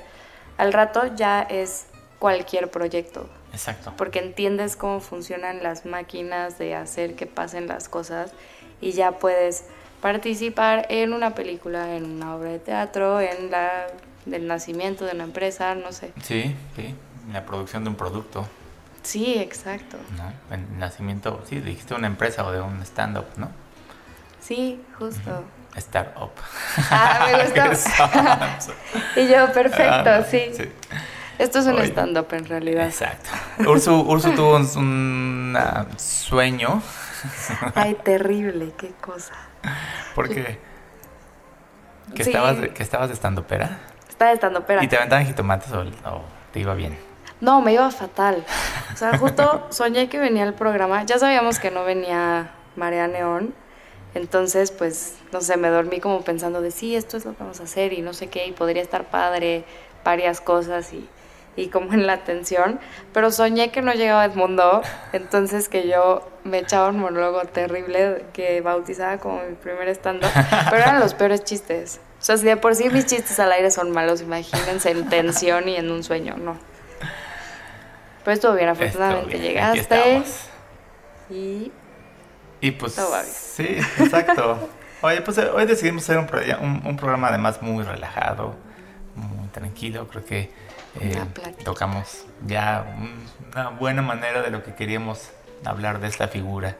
al 0.58 0.72
rato 0.72 1.14
ya 1.14 1.42
es 1.42 1.86
cualquier 2.18 2.70
proyecto. 2.70 3.28
Exacto. 3.52 3.92
Porque 3.96 4.20
entiendes 4.20 4.76
cómo 4.76 5.00
funcionan 5.00 5.62
las 5.62 5.86
máquinas 5.86 6.58
de 6.58 6.74
hacer 6.74 7.16
que 7.16 7.26
pasen 7.26 7.66
las 7.66 7.88
cosas 7.88 8.32
y 8.80 8.92
ya 8.92 9.12
puedes 9.12 9.64
participar 10.00 10.86
en 10.88 11.12
una 11.12 11.34
película, 11.34 11.96
en 11.96 12.04
una 12.04 12.36
obra 12.36 12.50
de 12.50 12.58
teatro, 12.58 13.20
en 13.20 13.50
la 13.50 13.86
del 14.26 14.46
nacimiento 14.46 15.04
de 15.04 15.12
una 15.12 15.24
empresa, 15.24 15.74
no 15.74 15.92
sé. 15.92 16.12
Sí, 16.22 16.54
sí, 16.76 16.94
en 17.26 17.32
la 17.32 17.44
producción 17.44 17.84
de 17.84 17.90
un 17.90 17.96
producto. 17.96 18.46
Sí, 19.02 19.34
exacto. 19.38 19.96
¿no? 20.16 20.54
En 20.54 20.66
el 20.72 20.78
nacimiento, 20.78 21.42
sí, 21.48 21.60
dijiste 21.60 21.94
una 21.94 22.06
empresa 22.06 22.44
o 22.46 22.52
de 22.52 22.60
un 22.60 22.82
stand-up, 22.82 23.26
¿no? 23.36 23.50
Sí, 24.40 24.80
justo. 24.98 25.44
Startup. 25.76 26.30
Ah, 26.90 27.26
me 27.30 27.68
gustó. 27.68 28.72
y 29.16 29.28
yo, 29.28 29.52
perfecto, 29.52 30.10
Ah, 30.10 30.22
sí. 30.28 30.50
sí. 30.56 30.70
Esto 31.38 31.60
es 31.60 31.66
un 31.66 31.78
stand-up 31.80 32.26
en 32.32 32.44
realidad. 32.46 32.86
Exacto. 32.86 33.30
Ursu, 33.66 33.94
Ursu 34.02 34.32
tuvo 34.34 34.56
un, 34.56 34.66
un, 34.76 35.56
ah, 35.56 35.86
sueño 35.96 36.82
Ay, 37.74 37.94
terrible, 38.04 38.72
qué 38.76 38.90
cosa. 39.00 39.32
porque 40.14 40.58
que 42.14 42.24
Sí. 42.24 42.30
estabas 42.30 42.56
que 42.74 42.82
estabas 42.82 43.08
de 43.08 43.14
estando 43.14 43.46
pera 43.46 43.78
Está 44.08 44.26
de 44.26 44.34
stand-upera. 44.36 44.82
y 44.84 44.88
te 44.88 44.96
aventaban 44.96 45.24
jitomates 45.24 45.70
o, 45.72 45.80
o 45.82 46.22
te 46.52 46.60
iba 46.60 46.74
bien. 46.74 46.98
No, 47.40 47.62
me 47.62 47.72
iba 47.72 47.90
fatal. 47.90 48.44
O 48.92 48.96
sea, 48.98 49.16
justo 49.16 49.66
soñé 49.70 50.10
que 50.10 50.18
venía 50.18 50.44
el 50.44 50.52
programa. 50.52 51.04
Ya 51.04 51.18
sabíamos 51.18 51.58
que 51.58 51.70
no 51.70 51.84
venía 51.84 52.50
Marea 52.76 53.06
Neón. 53.06 53.54
Entonces, 54.14 54.70
pues, 54.72 55.14
no 55.32 55.40
sé, 55.40 55.56
me 55.56 55.68
dormí 55.68 56.00
como 56.00 56.22
pensando 56.22 56.60
de 56.60 56.70
sí, 56.70 56.96
esto 56.96 57.16
es 57.16 57.24
lo 57.24 57.32
que 57.32 57.42
vamos 57.42 57.60
a 57.60 57.64
hacer 57.64 57.92
y 57.92 58.02
no 58.02 58.12
sé 58.12 58.26
qué, 58.26 58.46
y 58.46 58.52
podría 58.52 58.82
estar 58.82 59.04
padre, 59.04 59.64
varias 60.04 60.40
cosas 60.40 60.92
y, 60.92 61.08
y 61.56 61.68
como 61.68 61.92
en 61.92 62.06
la 62.06 62.14
atención. 62.14 62.80
Pero 63.12 63.30
soñé 63.30 63.70
que 63.70 63.82
no 63.82 63.92
llegaba 63.92 64.24
Edmundo, 64.24 64.82
entonces 65.12 65.68
que 65.68 65.88
yo 65.88 66.28
me 66.44 66.58
echaba 66.58 66.88
un 66.88 66.98
monólogo 66.98 67.42
terrible 67.42 68.24
que 68.32 68.60
bautizaba 68.62 69.18
como 69.18 69.42
mi 69.42 69.54
primer 69.54 69.88
stand-up. 69.90 70.30
Pero 70.70 70.82
eran 70.82 71.00
los 71.00 71.14
peores 71.14 71.44
chistes. 71.44 72.00
O 72.20 72.22
sea, 72.22 72.36
si 72.36 72.44
de 72.44 72.56
por 72.56 72.74
sí 72.74 72.88
mis 72.90 73.06
chistes 73.06 73.38
al 73.40 73.52
aire 73.52 73.70
son 73.70 73.92
malos, 73.92 74.20
imagínense 74.20 74.90
en 74.90 75.08
tensión 75.08 75.68
y 75.68 75.76
en 75.76 75.90
un 75.90 76.02
sueño, 76.04 76.36
no. 76.36 76.56
Pero 78.24 78.34
estuvo 78.34 78.54
bien, 78.54 78.68
afortunadamente 78.68 79.38
bien, 79.38 79.42
llegaste 79.42 80.22
y 81.30 81.72
Y 82.60 82.72
pues 82.72 82.94
sí, 83.26 83.78
exacto. 83.98 84.68
Oye, 85.02 85.22
pues 85.22 85.38
eh, 85.38 85.48
hoy 85.48 85.64
decidimos 85.66 86.02
hacer 86.04 86.18
un, 86.18 86.26
pro- 86.26 86.40
un, 86.60 86.82
un 86.84 86.96
programa 86.96 87.28
además 87.28 87.62
muy 87.62 87.82
relajado, 87.84 88.54
muy 89.16 89.48
tranquilo. 89.48 90.06
Creo 90.08 90.24
que 90.24 90.50
eh, 91.00 91.12
tocamos 91.64 92.26
ya 92.46 92.94
un- 92.98 93.24
una 93.52 93.70
buena 93.70 94.02
manera 94.02 94.42
de 94.42 94.50
lo 94.50 94.62
que 94.62 94.74
queríamos 94.74 95.30
hablar 95.64 96.00
de 96.00 96.08
esta 96.08 96.28
figura, 96.28 96.76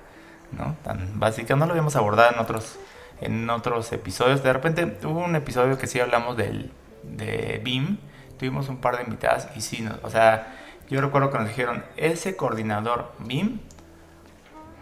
¿no? 0.53 0.77
Tan 0.85 1.19
básica. 1.19 1.57
No 1.57 1.64
lo 1.66 1.73
habíamos 1.73 1.97
abordado 1.97 2.33
en 2.35 2.38
otros 2.40 2.79
en 3.23 3.49
otros 3.51 3.93
episodios. 3.93 4.43
De 4.43 4.53
repente 4.53 4.97
hubo 5.07 5.21
un 5.25 5.37
episodio 5.37 5.77
que 5.79 5.87
sí 5.87 6.01
hablamos 6.01 6.37
del 6.37 6.73
de 7.03 7.61
BIM. 7.62 7.99
Tuvimos 8.38 8.69
un 8.71 8.79
par 8.79 8.97
de 8.97 9.05
invitadas 9.05 9.49
y 9.57 9.61
sí, 9.62 9.83
no- 9.83 9.99
o 10.03 10.11
sea, 10.11 10.57
yo 10.90 11.01
recuerdo 11.01 11.31
que 11.31 11.38
nos 11.38 11.49
dijeron 11.49 11.85
ese 11.97 12.37
coordinador 12.37 13.12
BIM 13.19 13.61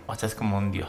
o 0.09 0.15
sea, 0.15 0.27
es 0.27 0.35
como 0.35 0.59
un 0.59 0.73
dios. 0.73 0.89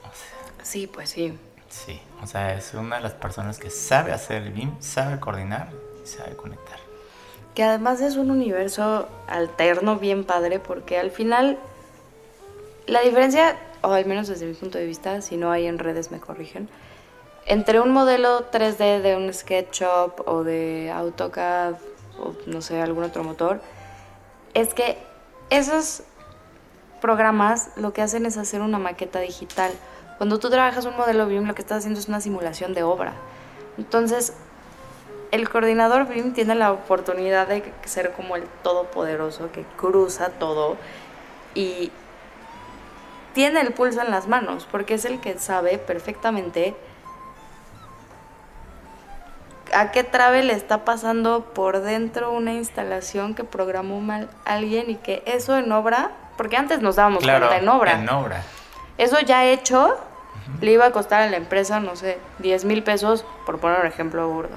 O 0.00 0.14
sea, 0.14 0.64
sí, 0.64 0.86
pues 0.86 1.10
sí. 1.10 1.38
sí, 1.68 2.00
o 2.22 2.26
sea, 2.26 2.54
es 2.54 2.74
una 2.74 2.96
de 2.96 3.02
las 3.02 3.12
personas 3.12 3.58
que 3.58 3.70
sabe 3.70 4.12
hacer 4.12 4.42
el 4.42 4.52
BIM, 4.52 4.80
sabe 4.80 5.20
coordinar 5.20 5.68
y 6.02 6.06
sabe 6.08 6.34
conectar. 6.34 6.78
Que 7.54 7.62
además 7.62 8.00
es 8.00 8.16
un 8.16 8.30
universo 8.30 9.08
alterno 9.28 9.96
bien 9.96 10.24
padre 10.24 10.58
porque 10.58 10.98
al 10.98 11.10
final 11.10 11.58
la 12.86 13.02
diferencia, 13.02 13.56
o 13.82 13.92
al 13.92 14.06
menos 14.06 14.28
desde 14.28 14.46
mi 14.46 14.54
punto 14.54 14.78
de 14.78 14.86
vista, 14.86 15.20
si 15.20 15.36
no 15.36 15.50
hay 15.50 15.66
en 15.66 15.78
redes 15.78 16.10
me 16.10 16.18
corrigen, 16.18 16.68
entre 17.44 17.80
un 17.80 17.90
modelo 17.90 18.50
3D 18.50 19.02
de 19.02 19.16
un 19.16 19.32
SketchUp 19.32 20.26
o 20.26 20.42
de 20.42 20.90
AutoCAD 20.90 21.74
o 22.18 22.34
no 22.46 22.62
sé, 22.62 22.80
algún 22.80 23.04
otro 23.04 23.24
motor, 23.24 23.60
es 24.54 24.74
que 24.74 24.98
esos 25.50 26.02
programas 27.00 27.70
lo 27.76 27.92
que 27.92 28.02
hacen 28.02 28.26
es 28.26 28.36
hacer 28.36 28.60
una 28.60 28.78
maqueta 28.78 29.20
digital. 29.20 29.72
Cuando 30.16 30.38
tú 30.38 30.50
trabajas 30.50 30.84
un 30.84 30.96
modelo 30.96 31.26
BIM, 31.26 31.46
lo 31.46 31.54
que 31.54 31.62
estás 31.62 31.78
haciendo 31.78 32.00
es 32.00 32.08
una 32.08 32.20
simulación 32.20 32.74
de 32.74 32.82
obra. 32.82 33.12
Entonces, 33.76 34.34
el 35.30 35.48
coordinador 35.48 36.08
BIM 36.08 36.32
tiene 36.32 36.54
la 36.54 36.72
oportunidad 36.72 37.48
de 37.48 37.72
ser 37.84 38.12
como 38.12 38.36
el 38.36 38.44
todopoderoso 38.62 39.52
que 39.52 39.64
cruza 39.76 40.30
todo 40.30 40.76
y 41.54 41.92
tiene 43.34 43.60
el 43.60 43.72
pulso 43.72 44.00
en 44.00 44.10
las 44.10 44.26
manos, 44.26 44.66
porque 44.70 44.94
es 44.94 45.04
el 45.04 45.20
que 45.20 45.38
sabe 45.38 45.78
perfectamente 45.78 46.74
a 49.74 49.90
qué 49.90 50.04
trave 50.04 50.42
le 50.42 50.52
está 50.52 50.84
pasando 50.84 51.44
por 51.54 51.80
dentro 51.80 52.32
una 52.32 52.52
instalación 52.52 53.34
que 53.34 53.44
programó 53.44 54.00
mal 54.00 54.28
alguien 54.44 54.90
y 54.90 54.96
que 54.96 55.22
eso 55.26 55.56
en 55.56 55.70
obra, 55.72 56.10
porque 56.36 56.56
antes 56.56 56.80
nos 56.80 56.96
dábamos 56.96 57.24
cuenta 57.24 57.56
en 57.56 57.68
obra. 57.68 57.92
En 57.92 58.08
obra. 58.08 58.42
Eso 58.96 59.20
ya 59.20 59.44
hecho 59.44 59.96
le 60.60 60.72
iba 60.72 60.86
a 60.86 60.92
costar 60.92 61.22
a 61.22 61.30
la 61.30 61.36
empresa, 61.36 61.80
no 61.80 61.94
sé, 61.96 62.18
10 62.38 62.64
mil 62.64 62.82
pesos, 62.82 63.24
por 63.46 63.58
poner 63.58 63.80
un 63.80 63.86
ejemplo 63.86 64.28
burdo. 64.28 64.56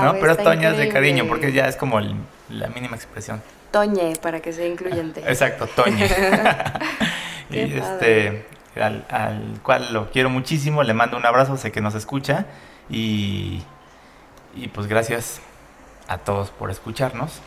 ¿no? 0.03 0.15
Pero 0.21 0.37
Toña 0.37 0.71
es 0.71 0.79
de 0.79 0.89
cariño 0.89 1.25
porque 1.29 1.53
ya 1.53 1.67
es 1.69 1.77
como 1.77 1.99
el- 1.99 2.15
la 2.49 2.69
mínima 2.69 2.97
expresión. 2.97 3.43
Toñe, 3.71 4.15
para 4.21 4.41
que 4.41 4.53
sea 4.53 4.67
incluyente. 4.67 5.21
Exacto, 5.27 5.67
Toña. 5.67 6.07
y 7.51 7.59
este, 7.75 8.47
al, 8.77 9.05
al 9.11 9.61
cual 9.63 9.93
lo 9.93 10.11
quiero 10.11 10.31
muchísimo, 10.31 10.83
le 10.83 10.95
mando 10.95 11.17
un 11.17 11.27
abrazo, 11.27 11.57
sé 11.57 11.71
que 11.71 11.81
nos 11.81 11.95
escucha 11.95 12.47
y, 12.89 13.63
y 14.55 14.69
pues 14.69 14.87
gracias 14.87 15.41
a 16.09 16.19
todos 16.19 16.51
por 16.51 16.71
escucharnos. 16.71 17.41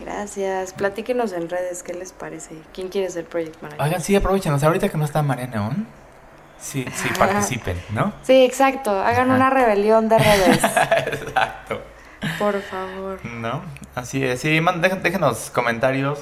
Gracias. 0.00 0.72
Platíquenos 0.72 1.32
en 1.32 1.48
redes 1.48 1.82
qué 1.82 1.94
les 1.94 2.12
parece. 2.12 2.54
¿Quién 2.74 2.88
quiere 2.88 3.10
ser 3.10 3.24
Project 3.26 3.60
Manager? 3.62 3.82
Oigan, 3.84 4.00
sí, 4.00 4.14
aprovechenos, 4.14 4.62
ahorita 4.62 4.88
que 4.88 4.98
no 4.98 5.04
está 5.04 5.22
María 5.22 5.46
Neón, 5.46 5.86
sí, 6.58 6.84
sí 6.94 7.08
participen, 7.18 7.80
¿no? 7.90 8.12
Sí, 8.22 8.44
exacto. 8.44 8.90
Hagan 8.90 9.28
Ajá. 9.30 9.36
una 9.36 9.50
rebelión 9.50 10.08
de 10.08 10.18
redes. 10.18 10.58
Exacto. 10.64 11.80
Por 12.38 12.60
favor. 12.62 13.24
¿No? 13.24 13.62
Así 13.94 14.24
es, 14.24 14.40
sí, 14.40 14.60
man- 14.60 14.80
déjenos 14.82 15.50
comentarios, 15.50 16.20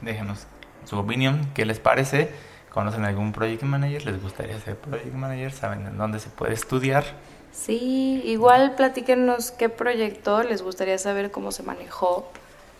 déjenos 0.00 0.46
su 0.84 0.98
opinión, 0.98 1.48
qué 1.54 1.64
les 1.64 1.78
parece. 1.78 2.30
¿Conocen 2.70 3.04
algún 3.04 3.32
project 3.32 3.62
manager? 3.62 4.04
¿Les 4.04 4.20
gustaría 4.22 4.58
ser 4.60 4.76
project 4.76 5.14
manager? 5.14 5.52
¿Saben 5.52 5.86
en 5.86 5.96
dónde 5.96 6.18
se 6.20 6.28
puede 6.28 6.52
estudiar? 6.52 7.04
Sí, 7.52 8.20
igual 8.26 8.74
platíquenos 8.74 9.50
qué 9.52 9.70
proyecto 9.70 10.42
les 10.42 10.60
gustaría 10.62 10.98
saber 10.98 11.30
cómo 11.30 11.52
se 11.52 11.62
manejó 11.62 12.30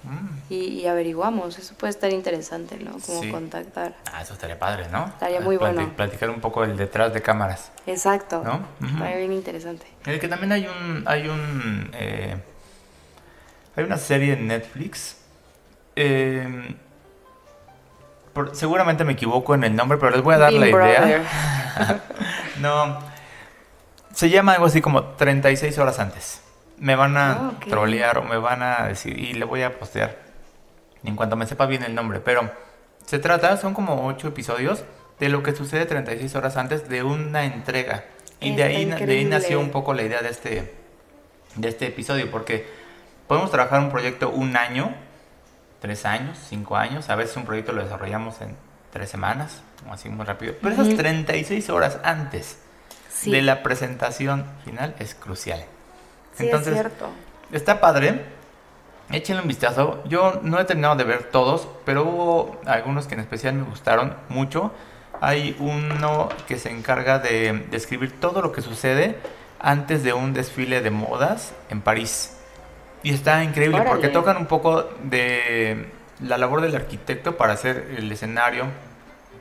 Mm. 0.06 0.28
y, 0.48 0.56
y 0.56 0.86
averiguamos. 0.86 1.58
Eso 1.58 1.74
puede 1.76 1.90
estar 1.90 2.12
interesante, 2.12 2.78
¿no? 2.78 2.92
Como 2.92 3.22
Sí. 3.22 3.30
contactar. 3.30 3.94
Ah, 4.12 4.22
eso 4.22 4.32
estaría 4.34 4.58
padre, 4.58 4.88
¿no? 4.90 5.06
Estaría 5.06 5.40
muy 5.40 5.56
Plati- 5.56 5.74
bueno. 5.74 5.92
Platicar 5.96 6.30
un 6.30 6.40
poco 6.40 6.64
el 6.64 6.76
detrás 6.76 7.12
de 7.12 7.20
cámaras, 7.22 7.72
Exacto. 7.86 8.42
¿no? 8.44 8.66
Ujú. 8.80 8.94
Estaría 8.96 9.16
bien 9.18 9.32
interesante. 9.32 9.86
El 10.06 10.18
que 10.20 10.28
también 10.28 10.52
hay 10.52 10.66
un, 10.68 11.02
hay 11.06 11.28
un, 11.28 11.90
eh, 11.94 12.36
hay 13.76 13.84
una 13.84 13.98
serie 13.98 14.32
en 14.34 14.46
Netflix. 14.46 15.16
eh, 15.96 16.74
por- 18.32 18.54
seguramente 18.54 19.02
me 19.04 19.14
equivoco 19.14 19.54
en 19.54 19.64
el 19.64 19.74
nombre, 19.74 19.96
pero 19.98 20.10
les 20.12 20.22
voy 20.22 20.34
a 20.34 20.38
dar 20.38 20.50
Big 20.52 20.60
la 20.60 20.68
idea. 20.68 21.24
No. 22.60 22.98
Se 24.14 24.30
llama 24.30 24.52
algo 24.52 24.66
así 24.66 24.80
como 24.80 25.02
36 25.16 25.78
horas 25.78 25.98
antes. 25.98 26.40
Me 26.78 26.94
van 26.96 27.16
a 27.16 27.52
ok. 27.56 27.66
trolear 27.68 28.18
o 28.18 28.22
me 28.22 28.36
van 28.36 28.62
a 28.62 28.86
decir 28.88 29.18
y 29.18 29.32
le 29.34 29.44
voy 29.44 29.62
a 29.62 29.78
postear 29.78 30.16
en 31.04 31.16
cuanto 31.16 31.36
me 31.36 31.46
sepa 31.46 31.66
bien 31.66 31.82
el 31.82 31.94
nombre. 31.94 32.20
Pero 32.20 32.50
se 33.04 33.18
trata, 33.18 33.56
son 33.56 33.74
como 33.74 34.06
8 34.06 34.28
episodios 34.28 34.84
de 35.18 35.28
lo 35.28 35.42
que 35.42 35.54
sucede 35.54 35.86
36 35.86 36.34
horas 36.34 36.56
antes 36.56 36.88
de 36.88 37.02
una 37.02 37.44
entrega. 37.44 38.04
Y 38.40 38.54
de 38.54 38.62
ahí, 38.64 38.84
de 38.84 39.12
ahí 39.12 39.24
nació 39.24 39.60
un 39.60 39.70
poco 39.70 39.94
la 39.94 40.02
idea 40.02 40.20
de 40.20 40.28
este, 40.28 40.74
de 41.54 41.68
este 41.68 41.86
episodio. 41.86 42.30
Porque 42.30 42.68
podemos 43.26 43.50
trabajar 43.50 43.80
un 43.80 43.90
proyecto 43.90 44.28
un 44.28 44.56
año, 44.56 44.94
tres 45.80 46.04
años, 46.04 46.36
cinco 46.48 46.76
años. 46.76 47.08
A 47.08 47.16
veces 47.16 47.36
un 47.38 47.46
proyecto 47.46 47.72
lo 47.72 47.82
desarrollamos 47.82 48.40
en 48.42 48.54
tres 48.92 49.08
semanas, 49.08 49.62
o 49.88 49.92
así 49.92 50.10
muy 50.10 50.26
rápido. 50.26 50.54
Pero 50.60 50.74
esas 50.74 50.88
Ujú. 50.88 50.96
36 50.96 51.70
horas 51.70 51.98
antes 52.02 52.58
Sí, 53.08 53.30
de 53.30 53.40
la 53.40 53.62
presentación 53.62 54.44
final 54.64 54.94
es 54.98 55.14
crucial. 55.14 55.64
Sí 56.36 56.44
Entonces, 56.44 56.74
es 56.74 56.80
cierto. 56.80 57.08
está 57.52 57.80
padre. 57.80 58.36
Échenle 59.10 59.42
un 59.42 59.48
vistazo. 59.48 60.02
Yo 60.06 60.40
no 60.42 60.58
he 60.58 60.64
terminado 60.64 60.96
de 60.96 61.04
ver 61.04 61.24
todos, 61.24 61.68
pero 61.84 62.02
hubo 62.02 62.60
algunos 62.66 63.06
que 63.06 63.14
en 63.14 63.20
especial 63.20 63.54
me 63.54 63.62
gustaron 63.62 64.14
mucho. 64.28 64.72
Hay 65.20 65.56
uno 65.60 66.28
que 66.48 66.58
se 66.58 66.70
encarga 66.70 67.20
de 67.20 67.66
describir 67.70 68.18
todo 68.20 68.42
lo 68.42 68.52
que 68.52 68.62
sucede 68.62 69.16
antes 69.60 70.02
de 70.02 70.12
un 70.12 70.34
desfile 70.34 70.80
de 70.82 70.90
modas 70.90 71.54
en 71.70 71.80
París. 71.80 72.36
Y 73.02 73.14
está 73.14 73.44
increíble 73.44 73.82
porque 73.86 74.08
tocan 74.08 74.36
un 74.36 74.46
poco 74.46 74.88
de 75.04 75.86
la 76.20 76.38
labor 76.38 76.60
del 76.60 76.74
arquitecto 76.74 77.36
para 77.36 77.52
hacer 77.52 77.94
el 77.96 78.10
escenario, 78.10 78.64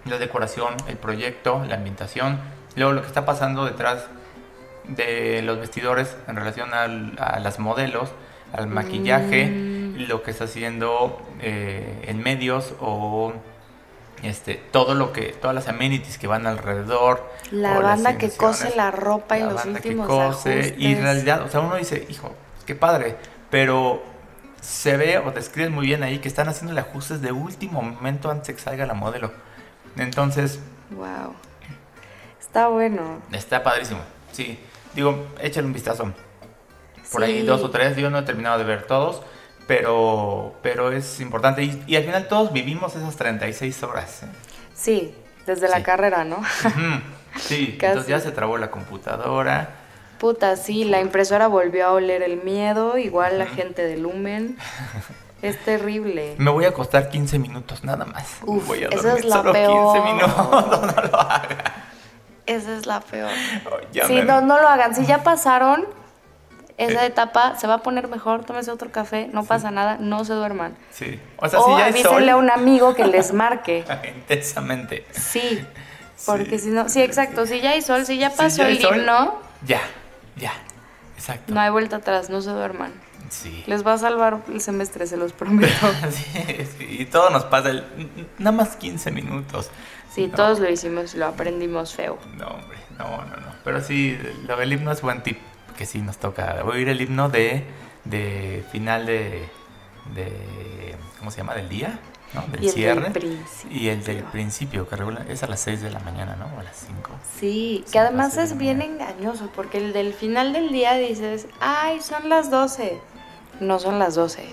la 0.05 0.17
decoración, 0.17 0.75
el 0.87 0.97
proyecto, 0.97 1.63
la 1.67 1.75
ambientación, 1.75 2.39
luego 2.75 2.93
lo 2.93 3.01
que 3.01 3.07
está 3.07 3.25
pasando 3.25 3.65
detrás 3.65 4.05
de 4.89 5.41
los 5.41 5.59
vestidores 5.59 6.15
en 6.27 6.35
relación 6.35 6.73
al- 6.73 7.15
a 7.19 7.39
las 7.39 7.59
modelos, 7.59 8.11
al 8.53 8.67
maquillaje, 8.67 9.47
Mm. 9.47 10.07
lo 10.07 10.23
que 10.23 10.31
está 10.31 10.43
haciendo 10.45 11.21
eh, 11.41 12.03
en 12.07 12.21
medios 12.21 12.73
o 12.79 13.33
este 14.23 14.55
todo 14.71 14.93
lo 14.95 15.11
que 15.13 15.33
todas 15.33 15.53
las 15.53 15.67
amenities 15.67 16.17
que 16.17 16.27
van 16.27 16.47
alrededor 16.47 17.29
La 17.51 17.79
banda 17.79 18.17
que 18.17 18.29
cose 18.31 18.73
la 18.75 18.89
ropa 18.91 19.37
y 19.37 19.41
la 19.41 19.47
los 19.47 19.55
banda 19.55 19.79
que 19.81 19.89
últimos 19.89 20.07
cose, 20.07 20.75
y 20.77 20.93
en 20.93 21.01
realidad 21.03 21.41
o 21.43 21.49
sea 21.49 21.59
uno 21.59 21.75
dice 21.75 22.05
hijo 22.09 22.33
qué 22.65 22.75
padre 22.75 23.17
pero 23.49 24.01
se 24.61 24.95
ve 24.97 25.17
o 25.19 25.31
describen 25.31 25.73
muy 25.73 25.85
bien 25.85 26.01
ahí 26.03 26.19
que 26.19 26.27
están 26.29 26.47
haciendo 26.47 26.79
ajustes 26.79 27.21
de 27.21 27.31
último 27.31 27.81
momento 27.81 28.31
antes 28.31 28.47
de 28.47 28.55
que 28.55 28.61
salga 28.61 28.85
la 28.85 28.93
modelo 28.93 29.31
entonces 29.97 30.59
Wow. 30.91 31.33
Está 32.39 32.67
bueno. 32.69 33.21
Está 33.31 33.63
padrísimo. 33.63 33.99
Sí. 34.31 34.57
Digo, 34.95 35.27
échale 35.41 35.67
un 35.67 35.73
vistazo. 35.73 36.11
Por 37.11 37.23
ahí 37.23 37.43
dos 37.43 37.61
o 37.61 37.69
tres. 37.69 37.95
Yo 37.97 38.09
no 38.09 38.19
he 38.19 38.23
terminado 38.23 38.57
de 38.57 38.63
ver 38.63 38.83
todos. 38.87 39.21
Pero, 39.67 40.55
pero 40.61 40.91
es 40.91 41.19
importante. 41.19 41.63
Y, 41.63 41.83
y 41.87 41.95
al 41.95 42.03
final 42.03 42.27
todos 42.27 42.53
vivimos 42.53 42.95
esas 42.95 43.15
36 43.15 43.83
horas. 43.83 44.23
¿eh? 44.23 44.27
Sí, 44.73 45.15
desde 45.45 45.67
la 45.67 45.83
carrera, 45.83 46.23
¿no? 46.23 46.41
Sí. 47.37 47.75
Casi. 47.77 47.77
Entonces 47.81 48.07
ya 48.07 48.19
se 48.19 48.31
trabó 48.31 48.57
la 48.57 48.71
computadora. 48.71 49.69
Puta, 50.19 50.55
sí, 50.55 50.85
la 50.85 51.01
impresora 51.01 51.47
volvió 51.47 51.87
a 51.87 51.91
oler 51.91 52.23
el 52.23 52.41
miedo, 52.43 52.97
igual 52.97 53.37
la 53.37 53.47
gente 53.47 53.83
de 53.83 53.97
Lumen. 53.97 54.57
Es 55.41 55.63
terrible. 55.63 56.33
Me 56.39 56.49
voy 56.49 56.65
a 56.65 56.69
acostar 56.69 57.09
15 57.09 57.37
minutos 57.37 57.83
nada 57.83 58.05
más. 58.05 58.39
Uf, 58.43 58.65
voy 58.65 58.83
a 58.83 58.87
esa 58.87 59.09
dormir 59.09 59.19
es 59.19 59.25
la 59.25 59.35
solo 59.35 59.51
peor. 59.53 59.93
15 59.93 60.13
minutos. 60.13 60.35
No 60.95 61.01
lo 61.03 61.19
haga. 61.19 61.89
Esa 62.45 62.75
es 62.77 62.85
la 62.85 62.99
peor. 63.01 63.31
Ya 63.91 64.07
Sí, 64.07 64.21
no, 64.25 64.41
no 64.41 64.59
lo 64.61 64.67
hagan. 64.67 64.93
Si 64.95 65.05
ya 65.05 65.23
pasaron 65.23 65.85
esa 66.77 67.05
etapa, 67.05 67.57
se 67.57 67.67
va 67.67 67.75
a 67.75 67.77
poner 67.79 68.07
mejor, 68.07 68.43
tómese 68.43 68.69
otro 68.71 68.91
café, 68.91 69.29
no 69.31 69.45
pasa 69.45 69.71
nada, 69.71 69.97
no 69.99 70.25
se 70.25 70.33
duerman. 70.33 70.75
Sí. 70.91 71.19
O 71.37 71.47
sea, 71.47 71.59
o 71.59 71.65
si 71.65 71.77
ya 71.79 71.85
avísenle 71.87 72.31
a 72.31 72.37
un 72.37 72.51
amigo 72.51 72.93
que 72.95 73.05
les 73.05 73.33
marque. 73.33 73.85
Intensamente. 74.15 75.05
Sí, 75.11 75.65
porque 76.25 76.59
Sí. 76.59 76.65
si 76.65 76.69
no, 76.71 76.89
sí, 76.89 77.01
exacto, 77.01 77.45
si 77.45 77.61
ya 77.61 77.71
hay 77.71 77.81
sol, 77.81 78.05
si 78.05 78.17
ya 78.17 78.29
Si 78.29 78.37
pasó 78.37 78.63
ya 78.63 78.67
el 78.69 78.81
sol, 78.81 78.97
himno, 78.97 79.39
Ya. 79.65 79.81
Ya. 80.35 80.51
Exacto. 81.17 81.53
no 81.53 81.61
hay 81.61 81.69
vuelta 81.69 81.95
atrás, 81.97 82.29
no 82.29 82.41
se 82.41 82.49
duerman. 82.49 82.91
Sí. 83.29 83.63
Les 83.67 83.85
va 83.85 83.93
a 83.93 83.97
salvar 83.97 84.41
el 84.53 84.61
semestre, 84.61 85.07
se 85.07 85.17
los 85.17 85.31
prometo. 85.33 85.73
Sí, 86.11 86.67
sí, 86.77 86.85
y 86.99 87.05
todo 87.05 87.29
nos 87.31 87.45
pasa 87.45 87.69
el, 87.69 87.83
nada 88.37 88.51
más 88.55 88.75
15 88.75 89.11
minutos. 89.11 89.71
Sí, 90.15 90.27
No, 90.27 90.35
todos 90.35 90.59
lo 90.59 90.69
hicimos, 90.69 91.13
lo 91.15 91.25
aprendimos 91.27 91.93
feo. 91.93 92.17
No, 92.37 92.47
hombre, 92.47 92.77
no, 92.97 93.17
no, 93.25 93.35
no. 93.37 93.55
Pero 93.63 93.81
sí, 93.81 94.17
lo 94.47 94.55
del 94.57 94.71
himno 94.73 94.91
es 94.91 95.01
buen 95.01 95.21
tip, 95.23 95.37
que 95.77 95.85
sí 95.85 95.99
nos 96.01 96.17
toca 96.17 96.63
oír 96.63 96.87
el 96.89 97.01
himno 97.01 97.27
de, 97.29 97.65
de 98.05 98.63
final 98.71 99.05
de, 99.05 99.49
de, 100.13 100.95
¿cómo 101.19 101.31
se 101.31 101.37
llama? 101.37 101.53
Del 101.55 101.67
día, 101.69 101.99
¿no? 102.33 102.41
Del 102.47 102.63
Y 102.63 102.67
el 102.67 102.73
del 102.73 102.73
cierre. 102.73 103.11
principio. 103.11 103.77
Y 103.77 103.89
el 103.89 104.03
del 104.03 104.23
principio, 104.23 104.87
que 104.87 104.95
regula, 104.95 105.25
es 105.27 105.43
a 105.43 105.47
las 105.47 105.59
6 105.61 105.81
de 105.81 105.91
la 105.91 105.99
mañana, 105.99 106.35
¿no? 106.35 106.45
O 106.55 106.59
a 106.59 106.63
las 106.63 106.77
5. 106.77 107.09
Sí, 107.39 107.83
que 107.91 107.99
además 107.99 108.37
es 108.37 108.57
bien 108.57 108.81
engañoso, 108.81 109.49
porque 109.55 109.79
el 109.79 109.93
del 109.93 110.13
final 110.13 110.53
del 110.53 110.71
día 110.71 110.93
dices, 110.93 111.47
ay, 111.59 111.99
son 112.01 112.29
las 112.29 112.49
12. 112.51 112.99
No 113.59 113.79
son 113.79 113.99
las 113.99 114.15
12. 114.15 114.45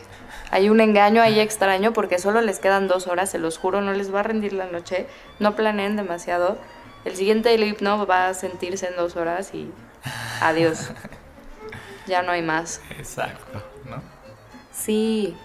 Hay 0.52 0.68
un 0.68 0.80
engaño 0.80 1.20
ahí 1.22 1.40
extraño 1.40 1.92
porque 1.92 2.18
solo 2.18 2.40
les 2.42 2.60
quedan 2.60 2.86
dos 2.86 3.08
horas, 3.08 3.30
se 3.30 3.38
los 3.38 3.58
juro, 3.58 3.80
no 3.80 3.92
les 3.92 4.14
va 4.14 4.20
a 4.20 4.22
rendir 4.22 4.52
la 4.52 4.66
noche, 4.66 5.06
no 5.40 5.56
planeen 5.56 5.96
demasiado. 5.96 6.58
El 7.04 7.16
siguiente 7.16 7.52
hipno 7.54 8.06
va 8.06 8.28
a 8.28 8.34
sentirse 8.34 8.86
en 8.86 8.94
dos 8.96 9.16
horas 9.16 9.52
y 9.54 9.72
adiós. 10.40 10.90
ya 12.06 12.22
no 12.22 12.32
hay 12.32 12.42
más. 12.42 12.80
Exacto, 12.90 13.62
¿no? 13.86 14.02
Sí. 14.72 15.36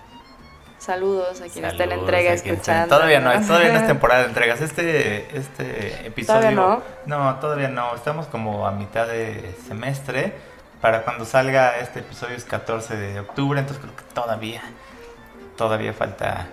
Saludos 0.78 1.41
a 1.41 1.47
quienes 1.47 1.74
en 1.74 1.78
Saludos 1.80 1.99
entrega 1.99 2.34
escuchando. 2.34 2.95
Todavía 2.95 3.20
no, 3.20 3.32
es- 3.32 3.47
todavía 3.47 3.72
no 3.74 3.80
es 3.80 3.88
temporada 3.88 4.22
de 4.22 4.28
entregas. 4.28 4.62
Este, 4.62 5.36
este 5.38 6.08
episodio. 6.08 6.51
¿Todavía 6.51 6.84
no? 7.08 7.36
todavía 7.39 7.68
no. 7.70 7.95
Estamos 7.95 8.28
como 8.28 8.68
a 8.68 8.72
mitad 8.72 9.08
de 9.08 9.55
semestre. 9.68 10.34
Para 10.82 11.01
cuando 11.03 11.26
salga 11.26 11.80
este 11.80 11.99
episodio 12.01 12.36
es 12.36 12.43
14 12.45 12.95
de 12.95 13.20
octubre. 13.22 13.60
Entonces 13.60 13.84
creo 13.84 13.95
que 13.95 14.03
todavía, 14.14 14.62
todavía 15.58 15.93
falta 15.93 16.47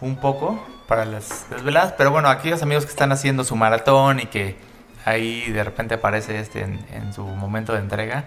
un 0.00 0.16
poco. 0.16 0.58
para 0.88 1.04
las 1.04 1.48
desveladas. 1.50 1.92
Pero 1.98 2.10
bueno, 2.10 2.28
aquellos 2.30 2.62
amigos 2.62 2.84
que 2.84 2.90
están 2.90 3.12
haciendo 3.12 3.44
su 3.44 3.54
maratón 3.56 4.20
y 4.20 4.26
que 4.26 4.56
ahí 5.04 5.50
de 5.52 5.62
repente 5.62 5.94
aparece 5.94 6.40
este 6.40 6.62
en, 6.62 7.12
su 7.12 7.24
momento 7.24 7.74
de 7.74 7.80
entrega, 7.80 8.24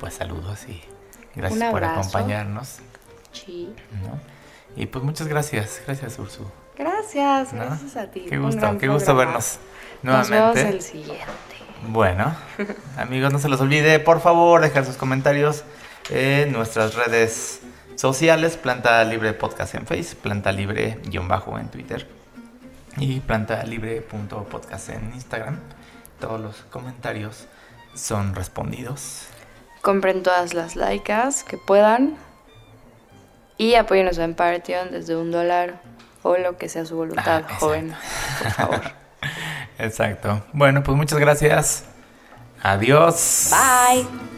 pues 0.00 0.14
saludos 0.14 0.66
y 0.68 0.82
gracias 1.34 1.70
por 1.70 1.84
acompañarnos. 1.84 2.78
Sí. 3.32 3.74
Y 4.74 4.86
pues 4.86 5.04
muchas 5.04 5.28
gracias, 5.28 5.82
gracias 5.86 6.18
Ursu. 6.18 6.50
Gracias, 6.76 7.52
gracias 7.52 7.96
a 7.96 8.10
ti. 8.10 8.26
Qué 8.28 8.38
gusto, 8.38 8.78
qué 8.78 8.88
gusto 8.88 9.14
vernos 9.14 9.58
nuevamente. 10.02 10.38
Nos 10.38 10.54
vemos 10.54 10.74
el 10.74 10.82
siguiente. 10.82 11.24
Bueno, 11.88 12.34
amigos, 12.96 13.32
no 13.32 13.38
se 13.38 13.48
los 13.48 13.60
olvide, 13.60 13.98
por 14.00 14.20
favor, 14.20 14.60
dejar 14.60 14.84
sus 14.84 14.96
comentarios 14.96 15.64
en 16.10 16.52
nuestras 16.52 16.94
redes 16.94 17.60
sociales, 17.98 18.56
Planta 18.56 19.02
Libre 19.04 19.32
Podcast 19.32 19.74
en 19.74 19.86
Facebook, 19.86 20.22
Planta 20.22 20.52
Libre 20.52 21.00
guion 21.06 21.26
bajo 21.26 21.58
en 21.58 21.68
Twitter 21.68 22.06
y 22.96 23.20
Planta 23.20 23.62
Libre 23.64 24.00
punto 24.00 24.44
podcast 24.44 24.90
en 24.90 25.12
Instagram. 25.14 25.58
Todos 26.20 26.40
los 26.40 26.56
comentarios 26.70 27.46
son 27.94 28.34
respondidos. 28.34 29.26
Compren 29.82 30.22
todas 30.22 30.54
las 30.54 30.76
laicas 30.76 31.42
que 31.42 31.58
puedan 31.58 32.16
y 33.56 33.74
apóyenos 33.74 34.18
en 34.18 34.34
Patreon 34.34 34.92
desde 34.92 35.16
un 35.16 35.32
dólar 35.32 35.80
o 36.22 36.36
lo 36.36 36.56
que 36.56 36.68
sea 36.68 36.84
su 36.84 36.96
voluntad, 36.96 37.44
ah, 37.48 37.54
joven, 37.58 37.94
por 38.38 38.50
favor. 38.52 38.82
exacto. 39.78 40.44
Bueno, 40.52 40.84
pues 40.84 40.96
muchas 40.96 41.18
gracias. 41.18 41.84
Adiós. 42.62 43.50
Bye. 43.50 44.37